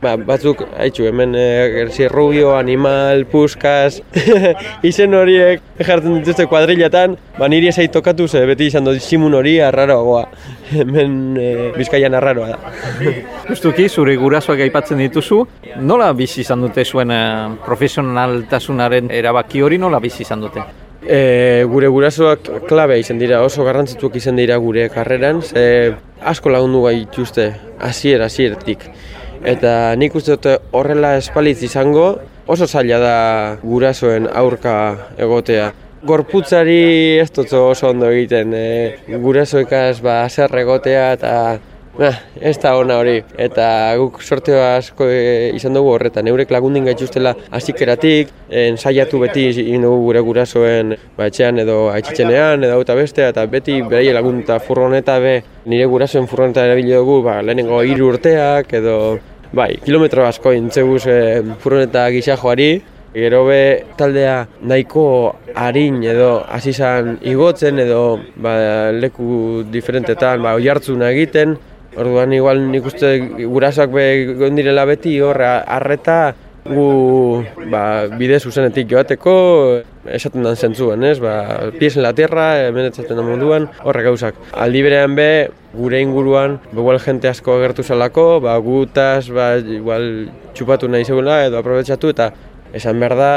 ba, 0.00 0.14
batzuk, 0.16 0.62
haitxu, 0.78 1.04
hemen 1.08 1.34
e, 1.36 2.08
Rubio, 2.08 2.54
Animal, 2.56 3.26
Puskas, 3.26 4.00
izen 4.90 5.14
horiek 5.14 5.62
jartzen 5.78 6.16
dituzte 6.18 6.46
kuadrilatan, 6.48 7.16
ba, 7.38 7.48
niri 7.48 7.68
ez 7.68 7.88
tokatu, 7.92 8.28
ze 8.28 8.44
beti 8.48 8.70
izan 8.70 8.84
dut 8.84 9.00
Simun 9.00 9.34
hori 9.34 9.58
arraroagoa. 9.60 10.24
Hemen 10.70 11.36
e, 11.36 11.46
Bizkaian 11.76 12.14
arraroa 12.14 12.52
da. 12.52 12.74
Justuki, 13.50 13.88
zure 13.88 14.16
gurasoak 14.16 14.60
aipatzen 14.66 15.00
dituzu, 15.02 15.42
nola 15.82 16.12
bizi 16.16 16.40
izan 16.44 16.62
dute 16.62 16.84
zuen 16.84 17.10
eh, 17.10 17.56
profesionaltasunaren 17.66 19.10
erabaki 19.10 19.64
hori 19.66 19.80
nola 19.82 20.00
bizi 20.00 20.22
izan 20.22 20.46
dute? 20.46 20.62
E, 21.00 21.64
gure 21.68 21.88
gurasoak 21.88 22.48
klabe 22.68 22.98
izan 23.00 23.18
dira, 23.18 23.40
oso 23.42 23.64
garrantzituak 23.66 24.16
izan 24.20 24.38
dira 24.38 24.60
gure 24.62 24.88
karreran, 24.92 25.42
ze 25.42 25.94
asko 26.20 26.52
lagundu 26.52 26.84
gaituzte, 26.86 27.50
hasier 27.80 28.22
hasieratik. 28.22 28.84
Eta 29.40 29.94
nik 29.96 30.14
uste 30.14 30.36
dut 30.36 30.74
horrela 30.76 31.14
espalitz 31.16 31.62
izango, 31.64 32.18
oso 32.46 32.66
zaila 32.66 32.98
da 33.00 33.14
gurasoen 33.62 34.28
aurka 34.28 34.74
egotea. 35.16 35.70
Gorputzari 36.04 37.18
ez 37.20 37.30
dut 37.32 37.52
oso 37.56 37.90
ondo 37.90 38.08
egiten, 38.12 38.52
e, 38.52 39.16
gurasoekaz 39.20 40.00
ba, 40.04 40.22
egotea 40.28 41.12
eta 41.16 41.32
Nah, 41.98 42.14
ez 42.38 42.54
da 42.62 42.76
ona 42.78 43.00
hori, 43.00 43.16
eta 43.34 43.64
guk 43.98 44.20
sorte 44.22 44.54
asko 44.54 45.08
e, 45.10 45.50
izan 45.58 45.74
dugu 45.74 45.90
horretan. 45.96 46.28
Eurek 46.30 46.52
lagundin 46.54 46.86
gaituztela 46.86 47.32
hasikeratik, 47.50 48.30
ensaiatu 48.62 49.18
beti 49.24 49.48
egin 49.50 49.82
dugu 49.82 50.04
gure 50.06 50.22
gurasoen 50.24 50.94
ba, 51.16 51.26
edo 51.26 51.78
aitzitzenean 51.90 52.62
edo 52.64 52.78
eta 52.84 52.94
bestea, 52.94 53.32
eta 53.34 53.44
beti 53.46 53.80
beraie 53.82 54.14
lagunta 54.14 54.60
furgoneta 54.62 55.18
be, 55.18 55.34
nire 55.66 55.90
gurasoen 55.90 56.30
furgoneta 56.30 56.64
erabili 56.64 56.94
dugu, 56.94 57.20
ba, 57.26 57.40
lehenengo 57.42 57.82
hiru 57.82 58.12
urteak 58.14 58.72
edo 58.72 59.18
bai, 59.52 59.74
kilometro 59.84 60.24
asko 60.26 60.54
intzeguz 60.54 61.02
e, 61.10 61.18
furgoneta 61.58 62.06
gisa 62.14 62.38
joari, 62.38 62.72
Gero 63.10 63.40
be 63.48 63.82
taldea 63.98 64.44
nahiko 64.62 65.34
harin 65.58 65.96
edo 66.06 66.44
hasi 66.46 66.70
igotzen 67.26 67.80
edo 67.82 68.20
ba, 68.36 68.92
leku 68.92 69.64
diferentetan 69.66 70.40
ba, 70.40 70.54
oihartzuna 70.54 71.10
egiten. 71.10 71.56
Orduan 71.98 72.32
igual 72.36 72.62
nik 72.70 72.86
uste 72.86 73.16
gurasoak 73.40 73.90
be 73.90 74.04
gondirela 74.38 74.84
beti 74.86 75.16
hor 75.24 75.42
harreta 75.42 76.20
gu 76.64 77.42
ba, 77.72 78.06
bide 78.18 78.38
zuzenetik 78.38 78.88
joateko 78.90 79.34
esaten 80.04 80.44
dan 80.44 80.56
zentzuan, 80.56 81.02
ez? 81.04 81.18
Ba, 81.22 81.70
pies 81.78 81.96
en 81.96 82.04
la 82.04 82.12
tierra, 82.16 82.66
hemen 82.66 82.90
etzaten 82.90 83.18
da 83.18 83.24
munduan, 83.24 83.68
horrek 83.84 84.10
gauzak. 84.10 84.38
Aldi 84.52 84.82
berean 84.84 85.16
be, 85.16 85.50
gure 85.74 86.00
inguruan, 86.02 86.58
igual 86.72 87.00
jente 87.02 87.30
asko 87.30 87.56
agertu 87.58 87.82
zelako, 87.82 88.26
ba, 88.44 88.56
gutaz, 88.64 89.30
ba, 89.34 89.54
igual 89.58 90.28
txupatu 90.54 90.90
nahi 90.90 91.08
zegoela 91.08 91.42
edo 91.46 91.60
aprobetsatu 91.60 92.12
eta 92.14 92.30
esan 92.76 93.00
behar 93.02 93.16
da, 93.18 93.32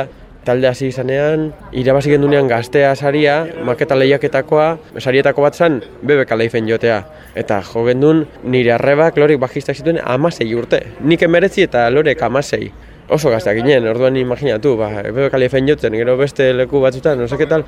talde 0.46 0.68
hasi 0.68 0.90
izanean, 0.92 1.50
irabazi 1.72 2.14
gendunean 2.14 2.48
gaztea 2.52 2.94
saria, 2.96 3.36
maketa 3.66 3.96
lehiaketakoa, 3.98 4.68
sarietako 5.00 5.46
bat 5.46 5.56
zen, 5.56 5.80
bebeka 6.04 6.38
leifen 6.40 6.68
jotea. 6.70 7.02
Eta 7.40 7.62
jo 7.66 7.86
gendun, 7.88 8.26
nire 8.44 8.76
arrebak 8.76 9.18
lorik 9.18 9.40
bajistak 9.42 9.80
zituen 9.80 10.02
amasei 10.04 10.50
urte. 10.56 10.82
Nik 11.02 11.24
emeretzi 11.26 11.68
eta 11.68 11.88
lorek 11.94 12.22
amasei. 12.28 12.72
Oso 13.14 13.32
gazteak 13.34 13.60
ginen, 13.60 13.88
orduan 13.88 14.16
imaginatu, 14.18 14.78
ba, 14.80 14.90
bebeka 15.10 15.40
leifen 15.40 15.68
jotzen, 15.68 15.96
gero 16.00 16.16
beste 16.18 16.52
leku 16.56 16.82
batzutan, 16.84 17.20
no 17.20 17.28
seketal, 17.28 17.66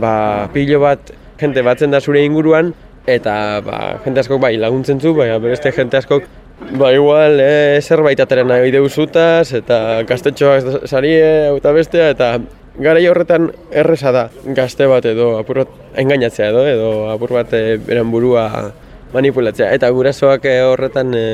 ba, 0.00 0.12
pilo 0.52 0.80
bat, 0.84 1.12
jente 1.40 1.62
batzen 1.64 1.92
da 1.92 2.00
zure 2.00 2.24
inguruan, 2.24 2.72
eta 3.08 3.34
ba, 3.64 3.78
jente 4.04 4.24
askok 4.24 4.40
bai 4.42 4.56
laguntzen 4.60 5.00
zu, 5.00 5.14
baina 5.16 5.38
beste 5.42 5.72
jente 5.72 6.00
askok 6.00 6.26
Ba, 6.58 6.92
igual, 6.92 7.38
e, 7.40 7.80
zerbait 7.80 8.18
atera 8.20 8.44
nahi 8.44 8.72
deuzutaz, 8.74 9.52
eta 9.54 10.02
gaztetxoak 10.08 10.88
sarie, 10.90 11.54
eta 11.56 11.72
bestea, 11.72 12.10
eta 12.16 12.32
Garai 12.78 13.08
horretan 13.10 13.48
erresa 13.74 14.12
da 14.14 14.28
gazte 14.54 14.86
bat 14.86 15.06
edo 15.10 15.32
apur 15.40 15.64
bat 15.64 15.96
engainatzea 15.98 16.52
edo 16.52 16.60
edo 16.70 16.90
apur 17.10 17.32
bat 17.34 17.50
e, 17.58 17.74
beren 17.82 18.12
burua 18.12 18.44
manipulatzea. 19.10 19.72
Eta 19.74 19.90
gurasoak 19.90 20.46
eh, 20.46 20.60
horretan 20.62 21.10
e, 21.16 21.24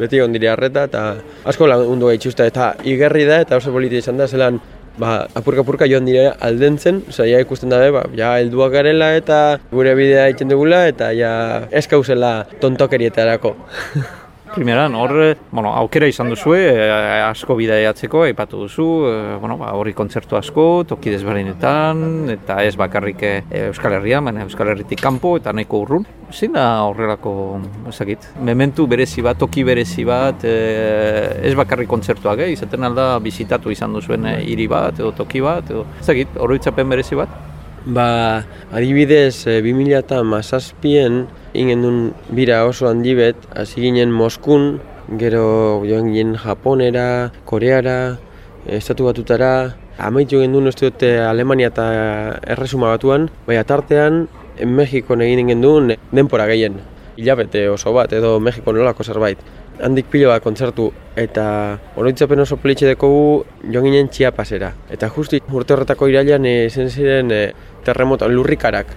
beti 0.00 0.22
ondiri 0.24 0.48
harreta 0.48 0.86
eta 0.88 1.04
asko 1.52 1.68
lagundu 1.68 2.08
gaitxusta 2.08 2.48
eta 2.48 2.72
igerri 2.88 3.28
da 3.28 3.42
eta 3.44 3.60
oso 3.60 3.76
politia 3.76 4.00
izan 4.00 4.16
da 4.16 4.24
zelan 4.24 4.62
ba, 4.96 5.26
apurka-apurka 5.36 5.84
joan 5.90 6.08
dire 6.08 6.30
aldentzen, 6.40 7.02
oza, 7.12 7.28
ja 7.28 7.44
ikusten 7.44 7.68
dabe, 7.68 7.92
ba, 7.92 8.06
ja 8.16 8.38
helduak 8.40 8.72
garela 8.78 9.12
eta 9.20 9.40
gure 9.68 9.92
bidea 9.98 10.30
egiten 10.30 10.54
dugula 10.54 10.86
eta 10.88 11.12
ja 11.12 11.32
eskauzela 11.84 12.38
tontokerietarako. 12.62 13.58
Primeran, 14.54 14.94
hor, 14.94 15.36
bueno, 15.50 15.72
aukera 15.74 16.06
izan 16.06 16.30
duzue, 16.30 16.60
eh, 16.70 17.22
asko 17.26 17.56
bidaiatzeko, 17.58 18.22
aipatu 18.28 18.60
duzu, 18.62 18.86
eh, 19.08 19.36
bueno, 19.40 19.56
ba, 19.58 19.72
horri 19.74 19.92
kontzertu 19.92 20.36
asko, 20.38 20.84
toki 20.88 21.10
desberdinetan, 21.10 22.30
eta 22.36 22.62
ez 22.64 22.76
bakarrik 22.78 23.22
eh, 23.26 23.42
Euskal 23.66 23.98
Herria, 23.98 24.20
baina 24.20 24.44
Euskal 24.46 24.70
Herritik 24.72 25.02
kanpo 25.02 25.36
eta 25.40 25.52
nahiko 25.52 25.82
urrun. 25.84 26.06
Zein 26.32 26.54
da 26.56 26.82
horrelako, 26.86 27.32
ezakit, 27.90 28.24
mementu 28.42 28.86
berezi 28.90 29.22
bat, 29.22 29.38
toki 29.38 29.62
berezi 29.66 30.06
bat, 30.06 30.46
eh, 30.46 31.42
ez 31.46 31.54
bakarrik 31.58 31.90
kontzertuak, 31.90 32.46
eh, 32.46 32.52
izaten 32.54 32.86
alda 32.86 33.18
bizitatu 33.22 33.70
izan 33.74 33.92
duzuen 33.94 34.26
eh, 34.26 34.40
hiri 34.46 34.66
bat, 34.70 34.98
edo 34.98 35.12
toki 35.14 35.42
bat, 35.44 35.70
edo, 35.70 35.84
ezakit, 36.00 36.38
horretzapen 36.38 36.88
berezi 36.94 37.18
bat? 37.18 37.34
Ba, 37.86 38.42
adibidez, 38.74 39.46
e, 39.46 39.60
2000 39.62 40.00
eta 40.00 40.22
mazazpien, 40.26 41.20
ingen 41.56 41.82
duen 41.82 41.98
bira 42.30 42.64
oso 42.68 42.88
handi 42.88 43.14
bet, 43.16 43.36
hasi 43.56 43.80
ginen 43.80 44.12
Moskun, 44.12 44.80
gero 45.18 45.82
joan 45.86 46.12
ginen 46.12 46.36
Japonera, 46.36 47.32
Koreara, 47.44 48.18
Estatu 48.66 49.06
Batutara, 49.06 49.76
amaitu 49.98 50.40
gendun 50.42 50.66
uste 50.68 50.90
dute 50.90 51.12
Alemania 51.22 51.70
eta 51.72 51.86
Erresuma 52.42 52.90
Batuan, 52.92 53.30
baina 53.46 53.64
tartean 53.64 54.26
Mexikon 54.64 55.22
egin 55.24 55.52
gendun 55.52 55.94
denpora 56.12 56.46
gehien, 56.50 56.80
hilabete 57.16 57.68
oso 57.68 57.92
bat 57.96 58.12
edo 58.12 58.38
Mexiko 58.40 58.72
nolako 58.72 59.04
zerbait. 59.04 59.38
Handik 59.76 60.06
pilo 60.08 60.30
bat 60.30 60.42
kontzertu 60.44 60.88
eta 61.20 61.46
oroitzapen 62.00 62.40
oso 62.40 62.56
politxe 62.56 62.88
dekogu 62.88 63.44
joan 63.62 63.88
ginen 63.88 64.08
Chiapasera. 64.08 64.72
Eta 64.90 65.10
justi 65.12 65.42
urte 65.52 65.76
horretako 65.76 66.08
irailan 66.08 66.48
zen 66.70 66.88
ziren 66.90 67.32
e, 67.32 67.42
terremoto, 67.84 68.28
lurrikarak. 68.28 68.94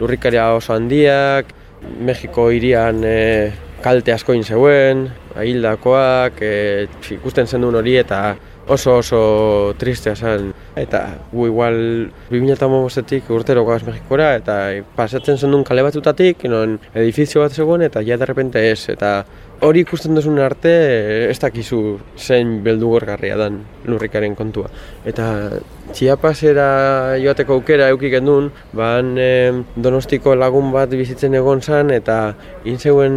Lurrikara 0.00 0.54
oso 0.56 0.72
handiak, 0.72 1.52
Mexiko 1.82 2.50
irian 2.54 3.02
e, 3.04 3.52
kalte 3.82 4.12
asko 4.14 4.34
zeuen, 4.42 5.08
ahildakoak, 5.34 6.40
e, 6.40 6.86
ikusten 7.16 7.46
zen 7.46 7.64
hori 7.64 7.96
eta 7.96 8.36
oso 8.68 8.98
oso 8.98 9.74
tristea 9.78 10.14
zen. 10.14 10.52
Eta 10.76 11.02
gu 11.32 11.46
igual 11.46 11.76
2008etik 12.30 13.30
urtero 13.30 13.64
gaz 13.66 13.82
Mexikora 13.84 14.34
eta 14.36 14.58
pasatzen 14.96 15.38
zen 15.38 15.64
kale 15.64 15.82
batutatik, 15.82 16.44
non 16.44 16.78
edifizio 16.94 17.42
bat 17.42 17.52
zegoen 17.52 17.82
eta 17.82 18.02
ja 18.02 18.16
derrepente 18.16 18.70
ez. 18.70 18.88
Eta 18.88 19.24
hori 19.62 19.84
ikusten 19.86 20.16
duzun 20.18 20.40
arte 20.42 20.72
ez 21.30 21.38
dakizu 21.42 21.78
zein 22.18 22.58
beldugorgarria 22.64 23.36
dan 23.38 23.60
lurrikaren 23.86 24.34
kontua. 24.38 24.70
Eta 25.06 25.26
Txiapasera 25.92 26.66
joateko 27.22 27.58
aukera 27.60 27.88
eukik 27.92 28.14
gendun, 28.16 28.50
ban 28.74 29.14
e, 29.20 29.30
donostiko 29.76 30.34
lagun 30.34 30.72
bat 30.74 30.90
bizitzen 30.90 31.38
egon 31.38 31.62
zan 31.62 31.92
eta 31.94 32.18
intzeuen 32.64 33.16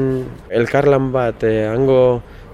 elkarlan 0.62 1.12
bat 1.16 1.46
e, 1.48 1.56
hango 1.72 2.02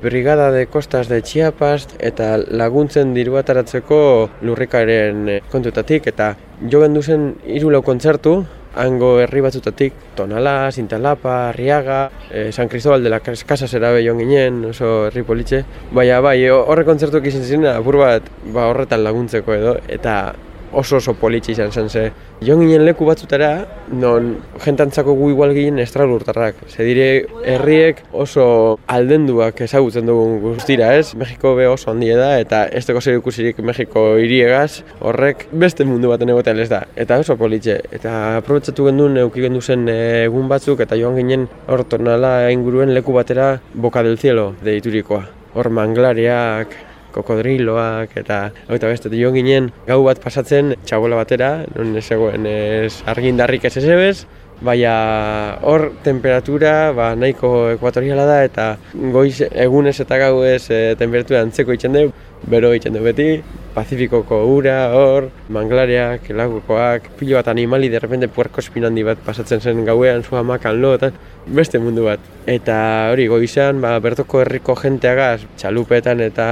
Brigada 0.02 0.52
de 0.52 0.66
Costas 0.66 1.08
de 1.10 1.22
Chiapas 1.22 1.86
eta 2.00 2.32
laguntzen 2.50 3.12
diru 3.14 3.36
ataratzeko 3.38 4.00
lurrikaren 4.42 5.28
eh, 5.30 5.36
kontutatik 5.52 6.08
eta 6.10 6.32
jo 6.72 6.82
gendu 6.82 7.04
zen 7.06 7.28
hiru 7.46 7.84
kontzertu 7.86 8.40
hango 8.76 9.20
herri 9.20 9.42
batzutatik 9.42 9.94
Tonala, 10.16 10.72
Sintalapa, 10.72 11.50
Arriaga, 11.50 12.10
eh, 12.32 12.52
San 12.52 12.70
Cristobal 12.70 13.04
de 13.04 13.10
la 13.10 13.20
Casa 13.20 13.68
zera 13.68 13.92
joan 14.04 14.20
ginen, 14.20 14.66
oso 14.66 15.08
herri 15.08 15.24
politxe. 15.24 15.64
Baina 15.92 16.20
bai, 16.22 16.50
horre 16.50 16.86
kontzertuak 16.86 17.26
izan 17.26 17.44
ziren, 17.44 17.66
apur 17.74 17.98
bat 17.98 18.24
ba, 18.54 18.70
horretan 18.70 19.04
laguntzeko 19.04 19.54
edo, 19.54 19.76
eta 19.88 20.34
oso 20.74 20.98
oso 20.98 21.14
politxe 21.14 21.52
izan 21.52 21.72
zen 21.72 21.90
ze. 21.90 22.12
Joan 22.42 22.62
ginen 22.64 22.86
leku 22.86 23.06
batzutara, 23.06 23.66
non 23.92 24.36
jentantzako 24.64 25.14
gu 25.20 25.30
igual 25.32 25.54
ginen 25.54 25.80
estralurtarrak. 25.84 26.56
Ze 26.68 26.84
dire, 26.84 27.08
herriek 27.46 28.04
oso 28.12 28.80
aldenduak 28.88 29.62
ezagutzen 29.62 30.06
dugun 30.10 30.40
guztira, 30.42 30.94
ez? 30.98 31.14
Mexiko 31.16 31.56
be 31.56 31.68
oso 31.68 31.92
handia 31.92 32.18
da, 32.18 32.32
eta 32.40 32.66
ez 32.68 32.86
teko 32.86 33.02
zer 33.02 33.20
ikusirik 33.20 33.60
Mexiko 33.66 34.18
hiriegaz, 34.22 34.84
horrek 35.00 35.48
beste 35.52 35.86
mundu 35.86 36.10
baten 36.12 36.30
egotean 36.34 36.60
ez 36.60 36.70
da. 36.72 36.84
Eta 36.96 37.20
oso 37.22 37.38
politxe. 37.38 37.80
Eta 37.92 38.38
aprobetsatu 38.42 38.88
gendun, 38.90 39.18
euki 39.26 39.44
gendu 39.46 39.62
zen 39.62 39.88
eh, 39.92 40.26
egun 40.26 40.50
batzuk, 40.52 40.82
eta 40.86 40.98
joan 41.00 41.20
ginen 41.20 41.48
hor 41.68 41.86
tornala 41.86 42.52
inguruen 42.52 42.94
leku 42.96 43.14
batera 43.14 43.60
Boca 43.74 44.04
del 44.04 44.18
Cielo 44.18 44.54
deiturikoa. 44.64 45.26
Hor 45.54 45.70
manglariak, 45.70 46.91
kokodriloak 47.16 48.18
eta 48.24 48.42
eta 48.70 48.92
beste 48.92 49.12
joan 49.16 49.38
ginen 49.40 49.72
gau 49.88 50.04
bat 50.06 50.22
pasatzen 50.24 50.76
txabola 50.86 51.20
batera, 51.24 51.66
non 51.76 51.96
ez 51.98 52.08
ez 52.12 52.94
argindarrik 53.06 53.66
ez 53.66 53.78
ezebez, 53.78 54.26
baina 54.62 55.58
hor 55.66 55.90
temperatura 56.06 56.92
ba, 56.94 57.16
nahiko 57.16 57.72
ekuatoriala 57.76 58.28
da 58.30 58.38
eta 58.46 58.68
goiz 58.94 59.42
egunez 59.42 59.98
eta 60.04 60.20
gau 60.22 60.44
ez 60.46 60.70
e, 60.70 60.82
temperatura 61.00 61.42
antzeko 61.42 61.74
itzen 61.74 61.98
dugu, 61.98 62.14
bero 62.48 62.72
itzen 62.78 62.94
dugu 62.94 63.10
beti, 63.10 63.32
Pazifikoko 63.72 64.42
ura, 64.52 64.90
hor, 64.92 65.30
manglariak, 65.48 66.26
lagukoak, 66.36 67.06
pilo 67.16 67.38
bat 67.38 67.48
animali, 67.48 67.88
derrepende 67.88 68.28
puerko 68.28 68.60
espinandi 68.60 69.06
bat 69.08 69.22
pasatzen 69.24 69.64
zen 69.64 69.86
gauean, 69.88 70.26
zua 70.28 70.42
makan 70.44 70.82
lo, 70.84 70.92
eta 70.98 71.14
beste 71.48 71.80
mundu 71.80 72.04
bat. 72.10 72.20
Eta 72.52 72.76
hori, 73.14 73.30
goizan, 73.32 73.80
ba, 73.80 73.94
bertoko 74.04 74.44
herriko 74.44 74.76
jenteagaz, 74.76 75.46
txalupetan 75.56 76.20
eta 76.28 76.50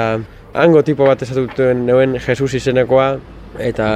hango 0.54 0.84
tipo 0.84 1.06
bat 1.06 1.22
esatutuen 1.22 1.86
neuen 1.86 2.18
Jesus 2.20 2.54
izenekoa, 2.58 3.18
eta 3.58 3.88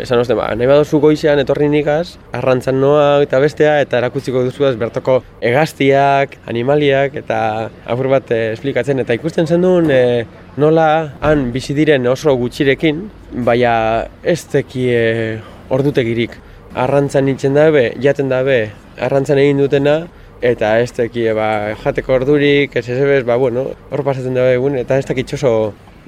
esan 0.00 0.20
oste, 0.20 0.34
ba, 0.36 0.48
nahi 0.56 0.68
badozu 0.68 1.00
goizean 1.00 1.40
etorri 1.40 1.68
nikaz, 1.72 2.18
arrantzan 2.36 2.78
noa 2.80 3.22
eta 3.24 3.40
bestea, 3.40 3.78
eta 3.84 3.98
erakutziko 4.02 4.42
duzu 4.46 4.68
bertoko 4.78 5.22
egaztiak, 5.40 6.36
animaliak, 6.46 7.16
eta 7.22 7.70
apur 7.86 8.10
bat 8.12 8.30
eh, 8.34 8.52
esplikatzen, 8.52 9.00
eta 9.00 9.16
ikusten 9.16 9.46
zen 9.46 9.64
duen 9.64 9.90
eh, 9.90 10.26
nola 10.56 11.14
han 11.20 11.48
bizi 11.52 11.74
diren 11.74 12.06
oso 12.06 12.36
gutxirekin, 12.36 13.08
baina 13.46 14.06
ez 14.22 14.44
teki 14.44 14.86
eh, 14.92 15.40
ordutegirik. 15.70 16.36
Arrantzan 16.78 17.24
nintzen 17.24 17.56
dabe, 17.56 17.90
jaten 18.00 18.28
dabe, 18.28 18.70
arrantzan 19.00 19.40
egin 19.40 19.64
dutena, 19.64 20.02
eta 20.44 20.76
ez 20.78 20.92
teki 20.94 21.30
ba, 21.34 21.74
jateko 21.82 22.14
ordurik, 22.20 22.76
ez 22.76 22.88
ez 22.88 23.24
ba, 23.26 23.36
bueno, 23.36 23.70
hor 23.90 24.04
pasatzen 24.04 24.36
dabe 24.36 24.54
egun, 24.60 24.76
eta 24.78 24.98
ez 24.98 25.06
teki 25.08 25.24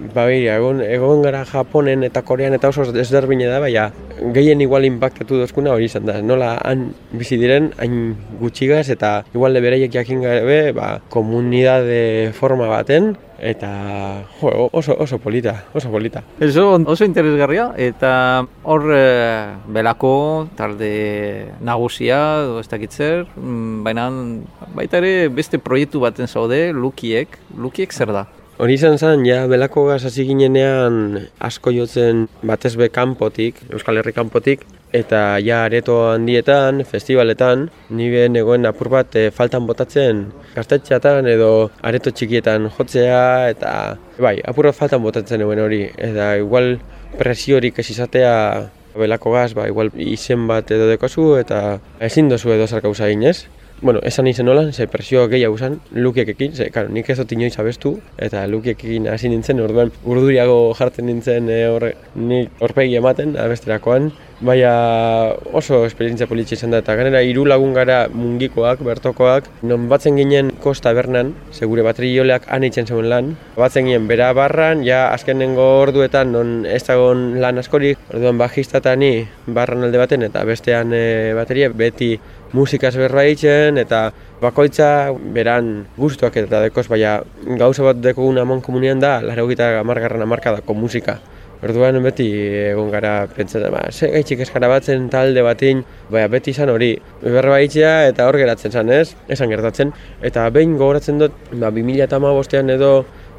Ba, 0.00 0.24
egon, 0.32 0.80
egon 0.80 1.20
gara 1.20 1.42
Japonen 1.44 2.06
eta 2.06 2.22
Korean 2.24 2.54
eta 2.56 2.70
oso 2.72 2.86
desderbine 2.94 3.44
da, 3.50 3.58
baina 3.60 3.90
gehien 4.32 4.60
igual 4.64 4.86
impactatu 4.88 5.36
dozkuna 5.42 5.74
hori 5.74 5.90
izan 5.90 6.06
da. 6.08 6.18
Nola 6.24 6.54
han 6.64 6.86
bizi 7.12 7.36
diren, 7.40 7.68
hain 7.76 8.14
gutxigaz 8.40 8.86
eta 8.94 9.18
igual 9.34 9.52
de 9.52 9.60
bereiek 9.60 9.92
jakin 9.92 10.24
gabe, 10.24 10.60
ba, 10.72 10.94
komunidade 11.12 12.32
forma 12.32 12.70
baten, 12.72 13.12
eta 13.40 14.24
jo, 14.40 14.68
oso, 14.72 14.96
oso 14.96 15.18
polita, 15.18 15.66
oso 15.74 15.92
polita. 15.92 16.24
Eso 16.40 16.80
oso 16.80 17.04
interesgarria 17.04 17.70
eta 17.76 18.46
hor 18.64 18.88
e, 18.96 19.04
belako 19.68 20.48
talde 20.56 21.52
nagusia 21.60 22.20
ez 22.60 22.68
dakit 22.72 22.92
zer, 22.92 23.24
mm, 23.36 23.84
baina 23.84 24.10
baita 24.76 25.00
ere 25.00 25.28
beste 25.28 25.60
proiektu 25.60 26.00
baten 26.00 26.28
zaude, 26.28 26.70
Lukiek, 26.72 27.36
Lukiek 27.56 27.92
zer 27.92 28.16
da? 28.16 28.28
Hori 28.61 28.75
izan 28.77 28.99
zen, 29.01 29.23
ja, 29.25 29.46
belako 29.49 29.87
gaz 29.88 30.03
hasi 30.05 30.27
ginenean 30.29 31.14
asko 31.49 31.73
jotzen 31.73 32.27
batez 32.44 32.75
be 32.77 32.90
kanpotik, 32.92 33.57
Euskal 33.73 33.96
Herri 33.96 34.12
kanpotik, 34.12 34.66
eta 34.92 35.38
ja 35.40 35.62
areto 35.64 35.94
handietan, 36.11 36.83
festivaletan, 36.85 37.62
nire 37.88 38.27
negoen 38.29 38.68
apur 38.68 38.90
bat 38.92 39.16
e, 39.16 39.23
faltan 39.33 39.64
botatzen 39.64 40.27
gaztetxeatan 40.59 41.31
edo 41.33 41.49
areto 41.81 42.12
txikietan 42.12 42.68
jotzea, 42.77 43.23
eta 43.55 43.73
bai, 44.20 44.35
apur 44.53 44.68
bat 44.68 44.77
faltan 44.77 45.01
botatzen 45.07 45.40
eguen 45.40 45.64
hori, 45.64 45.81
eta 45.96 46.35
igual 46.42 46.75
presiorik 47.16 47.81
ez 47.81 47.87
izatea 47.94 48.35
belako 49.01 49.33
gaz, 49.38 49.55
ba, 49.57 49.70
igual 49.73 49.88
izen 49.96 50.44
bat 50.53 50.68
edo 50.77 50.90
dekozu, 50.92 51.31
eta 51.40 51.79
ezin 52.11 52.29
dozu 52.29 52.53
edo 52.59 52.68
zarkauza 52.68 53.09
ez? 53.09 53.38
Bueno, 53.83 54.01
esan 54.03 54.27
izen 54.27 54.47
nolan, 54.47 54.73
ze 54.73 54.87
presio 54.87 55.27
gehiago 55.29 55.57
zen, 55.59 55.81
lukiekekin, 55.93 56.55
ze, 56.55 56.71
karo, 56.71 56.88
nik 56.93 57.09
ez 57.09 57.16
dut 57.19 57.33
inoiz 57.33 57.55
abestu, 57.59 57.95
eta 58.19 58.47
lukiekekin 58.47 59.09
hasi 59.09 59.31
nintzen, 59.33 59.61
orduan 59.61 59.93
urduriago 60.05 60.75
jartzen 60.79 61.07
nintzen 61.09 61.49
e, 61.49 61.61
horre, 61.69 61.95
nik 62.14 62.61
horpegi 62.61 62.99
ematen 63.01 63.37
abesterakoan, 63.40 64.11
Baina 64.40 65.37
oso 65.53 65.83
esperientzia 65.85 66.24
politxe 66.24 66.57
izan 66.57 66.72
da, 66.72 66.79
eta 66.81 66.94
ganera 66.96 67.20
hiru 67.20 67.42
lagun 67.44 67.74
gara 67.76 68.07
mungikoak, 68.09 68.81
bertokoak, 68.87 69.50
non 69.68 69.83
batzen 69.90 70.16
ginen 70.16 70.48
kosta 70.64 70.94
bernan, 70.96 71.35
segure 71.53 71.83
baterioleak 71.85 72.46
han 72.48 72.64
itzen 72.64 72.88
zegoen 72.88 73.11
lan, 73.12 73.29
batzen 73.59 73.85
ginen 73.85 74.07
bera 74.09 74.31
barran, 74.33 74.81
ja 74.87 75.03
azkenengo 75.12 75.66
orduetan 75.83 76.33
non 76.33 76.55
ez 76.64 76.81
dagoen 76.87 77.37
lan 77.42 77.61
askorik, 77.61 78.00
orduan 78.14 78.40
bajista 78.40 78.81
ni 78.96 79.26
barran 79.44 79.85
alde 79.85 80.00
baten 80.00 80.24
eta 80.24 80.46
bestean 80.48 80.94
e, 80.96 81.35
bateria 81.37 81.68
beti 81.68 82.14
musikaz 82.57 82.94
berba 82.96 83.26
itzen, 83.29 83.76
eta 83.76 84.07
bakoitza 84.40 85.12
beran 85.37 85.85
gustuak 85.98 86.40
eta 86.40 86.62
dekoz, 86.64 86.87
baina 86.88 87.18
gauza 87.61 87.85
bat 87.85 88.01
dekogun 88.01 88.41
amon 88.41 88.64
komunian 88.64 89.05
da, 89.05 89.18
laro 89.20 89.45
gita 89.53 89.74
amargarran 89.82 90.24
amarkadako 90.24 90.72
musika. 90.72 91.18
Orduan 91.61 91.98
beti 92.00 92.26
egon 92.70 92.88
gara 92.88 93.26
pentsatzen, 93.28 93.72
ba, 93.74 93.82
ze 93.92 94.08
gaitxik 94.08 94.40
eskara 94.46 94.68
batzen 94.72 95.11
talde 95.12 95.42
batin, 95.44 95.82
baina 96.08 96.30
beti 96.32 96.54
izan 96.54 96.72
hori, 96.72 96.94
berba 97.20 97.58
itxea 97.61 98.08
eta 98.08 98.28
hor 98.28 98.38
geratzen 98.40 98.72
zan, 98.72 98.88
ez? 98.88 99.12
Esan 99.28 99.52
gertatzen. 99.52 99.92
Eta 100.24 100.46
behin 100.54 100.78
gogoratzen 100.80 101.20
dut, 101.20 101.36
ba, 101.52 101.68
2008 101.68 102.32
bostean 102.38 102.72
edo 102.72 102.92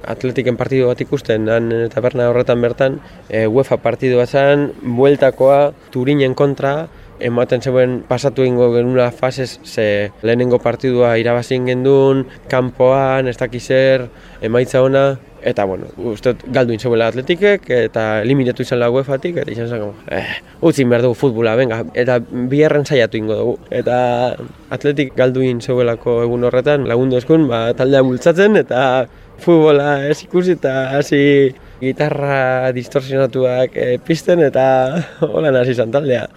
atletiken 0.05 0.57
partidu 0.57 0.87
bat 0.89 1.01
ikusten, 1.01 1.49
han 1.49 1.71
eta 1.87 2.01
berna 2.01 2.29
horretan 2.29 2.61
bertan, 2.61 2.99
e, 3.29 3.47
UEFA 3.47 3.77
partidu 3.81 4.21
bat 4.21 4.29
zen, 4.29 4.69
bueltakoa, 4.97 5.71
Turinen 5.93 6.37
kontra, 6.37 6.89
ematen 7.21 7.61
zeuen 7.61 7.99
pasatu 8.09 8.45
ingo 8.45 8.71
genula 8.73 9.11
fasez, 9.11 9.59
ze 9.63 10.11
lehenengo 10.21 10.59
partidua 10.59 11.17
irabazien 11.21 11.67
gendun, 11.69 12.25
kanpoan, 12.49 13.29
ez 13.29 13.37
dakizer, 13.37 14.07
emaitza 14.41 14.81
ona, 14.81 15.05
Eta, 15.41 15.65
bueno, 15.65 15.87
uste 15.97 16.35
galdu 16.53 16.75
intzeuela 16.75 17.07
atletikek, 17.09 17.65
eta 17.73 18.03
eliminatu 18.21 18.61
izan 18.61 18.77
la 18.81 18.91
UEFA-tik, 18.93 19.39
eta 19.41 19.53
izan 19.53 19.69
zen, 19.71 19.87
eh, 20.13 20.37
utzi 20.61 20.85
behar 20.85 21.01
dugu 21.07 21.17
futbola, 21.17 21.55
venga, 21.57 21.79
eta 21.97 22.19
biherren 22.51 22.85
saiatu 22.85 23.17
ingo 23.17 23.37
dugu. 23.39 23.55
Eta 23.73 23.95
atletik 24.69 25.15
galdu 25.17 25.41
intzeuelako 25.47 26.19
egun 26.27 26.45
horretan, 26.45 26.85
lagundu 26.89 27.17
eskun, 27.17 27.47
ba, 27.49 27.63
taldea 27.77 28.03
bultzatzen, 28.05 28.59
eta 28.61 28.83
futbola 29.41 30.05
ez 30.11 30.19
ikusi, 30.27 30.59
eta 30.59 30.75
hasi 30.99 31.23
gitarra 31.81 32.69
distorsionatuak 32.77 33.73
e, 33.73 33.97
pisten, 34.05 34.45
eta 34.45 34.67
hola 35.31 35.55
hasi 35.63 35.73
izan 35.73 35.97
taldea. 35.97 36.27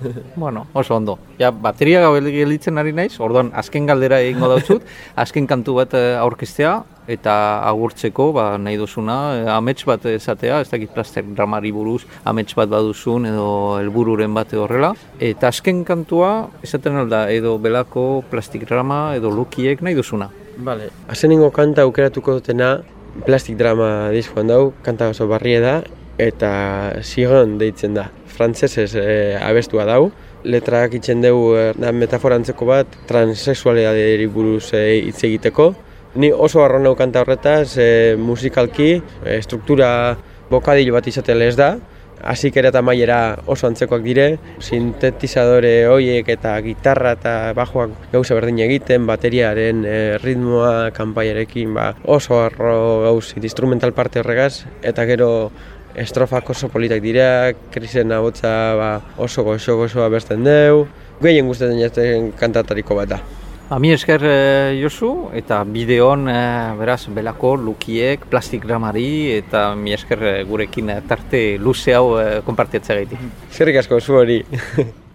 bueno, 0.36 0.66
oso 0.72 0.96
ondo. 0.96 1.18
Ja, 1.38 1.50
bateria 1.50 2.00
gau 2.04 2.14
gelditzen 2.18 2.78
ari 2.80 2.92
naiz, 2.96 3.12
orduan 3.20 3.52
azken 3.54 3.86
galdera 3.88 4.20
egingo 4.24 4.50
dautzut, 4.52 4.86
azken 5.24 5.46
kantu 5.50 5.76
bat 5.80 5.94
eh, 5.98 6.16
aurkestea, 6.20 6.80
eta 7.10 7.34
agurtzeko, 7.68 8.30
ba, 8.36 8.46
nahi 8.58 8.78
duzuna, 8.80 9.16
eh, 9.40 9.48
amets 9.50 9.84
bat 9.88 10.04
esatea, 10.06 10.60
ez 10.62 10.70
dakit 10.70 10.92
plaster 10.94 11.26
dramari 11.36 11.72
buruz, 11.74 12.04
amets 12.24 12.54
bat 12.58 12.70
baduzun 12.70 13.26
edo 13.30 13.48
helbururen 13.80 14.34
bate 14.34 14.58
horrela. 14.60 14.92
Eta 15.18 15.50
azken 15.50 15.84
kantua, 15.84 16.48
esaten 16.62 17.00
alda, 17.02 17.24
edo 17.30 17.56
belako 17.58 18.22
plastik 18.30 18.68
drama 18.68 19.16
edo 19.18 19.32
lukiek 19.34 19.82
nahi 19.82 19.98
duzuna. 19.98 20.30
Vale. 20.60 20.90
Azeningo 21.08 21.50
kanta 21.56 21.86
aukeratuko 21.88 22.38
dutena, 22.38 22.76
plastik 23.26 23.56
drama 23.58 24.10
diskoan 24.14 24.50
dau, 24.50 24.62
kanta 24.86 25.10
oso 25.10 25.26
barrie 25.30 25.60
da, 25.62 25.80
eta 26.20 26.50
zigon 27.02 27.56
deitzen 27.60 27.96
da 27.96 28.10
frantsesez 28.40 28.94
e, 28.94 29.36
abestua 29.40 29.86
dau. 29.88 30.10
Letrak 30.44 30.96
itzen 30.96 31.24
dugu 31.24 31.54
e, 31.58 31.92
metafora 31.92 32.38
antzeko 32.40 32.68
bat 32.68 32.98
transexualidaderi 33.08 34.28
buruz 34.32 34.70
e, 34.76 34.84
hitz 35.08 35.20
egiteko. 35.28 35.72
Ni 36.14 36.32
oso 36.32 36.64
arro 36.64 36.80
nau 36.82 36.96
kanta 36.98 37.22
horretaz, 37.22 37.76
e, 37.78 38.16
musikalki, 38.18 39.00
e, 39.24 39.40
struktura 39.42 40.16
bokadilo 40.50 40.96
bat 40.96 41.06
izatea 41.06 41.38
ez 41.46 41.56
da, 41.56 41.76
Hasik 42.20 42.58
ere 42.60 42.68
eta 42.68 42.82
maiera 42.84 43.38
oso 43.48 43.64
antzekoak 43.64 44.02
dire, 44.04 44.24
sintetizadore 44.60 45.86
hoiek 45.88 46.28
eta 46.34 46.52
gitarra 46.60 47.14
eta 47.16 47.32
bajoak 47.56 48.12
gauza 48.12 48.36
berdin 48.36 48.60
egiten, 48.66 49.06
bateriaren 49.08 49.86
e, 49.88 49.96
ritmoa, 50.20 50.90
kanpaiarekin 50.96 51.72
ba, 51.78 51.94
oso 52.04 52.42
arro 52.44 52.76
gauz 53.06 53.32
instrumental 53.40 53.96
parte 53.96 54.20
horregaz, 54.20 54.66
eta 54.84 55.08
gero 55.08 55.50
estrofak 55.96 56.52
oso 56.52 56.68
politak 56.68 57.00
dira, 57.00 57.54
krisen 57.72 58.12
abotza 58.12 58.56
ba, 58.76 58.90
oso 59.16 59.46
goxo 59.46 59.80
goxoa 59.80 60.12
besten 60.12 60.44
deu, 60.44 60.84
gehien 61.24 61.48
guztetan 61.48 61.80
jazten 61.80 62.34
kantatariko 62.36 63.00
bat 63.00 63.16
da. 63.16 63.24
Ami 63.70 63.92
esker 63.94 64.24
eh, 64.26 64.80
Josu 64.82 65.28
eta 65.38 65.60
bideon 65.62 66.26
eh, 66.26 66.72
beraz 66.74 67.04
belako 67.14 67.52
lukiek, 67.54 68.24
plastik 68.26 68.64
gramari 68.66 69.30
eta 69.36 69.76
mi 69.78 69.94
esker 69.94 70.24
eh, 70.26 70.32
gurekin 70.48 70.90
tarte 71.06 71.44
luze 71.62 71.94
hau 71.94 72.16
eh, 72.18 72.40
konpartiatzea 72.42 72.96
gaiti. 72.98 73.20
Zerrik 73.54 73.78
asko 73.78 74.00
zu 74.02 74.18
hori. 74.24 74.40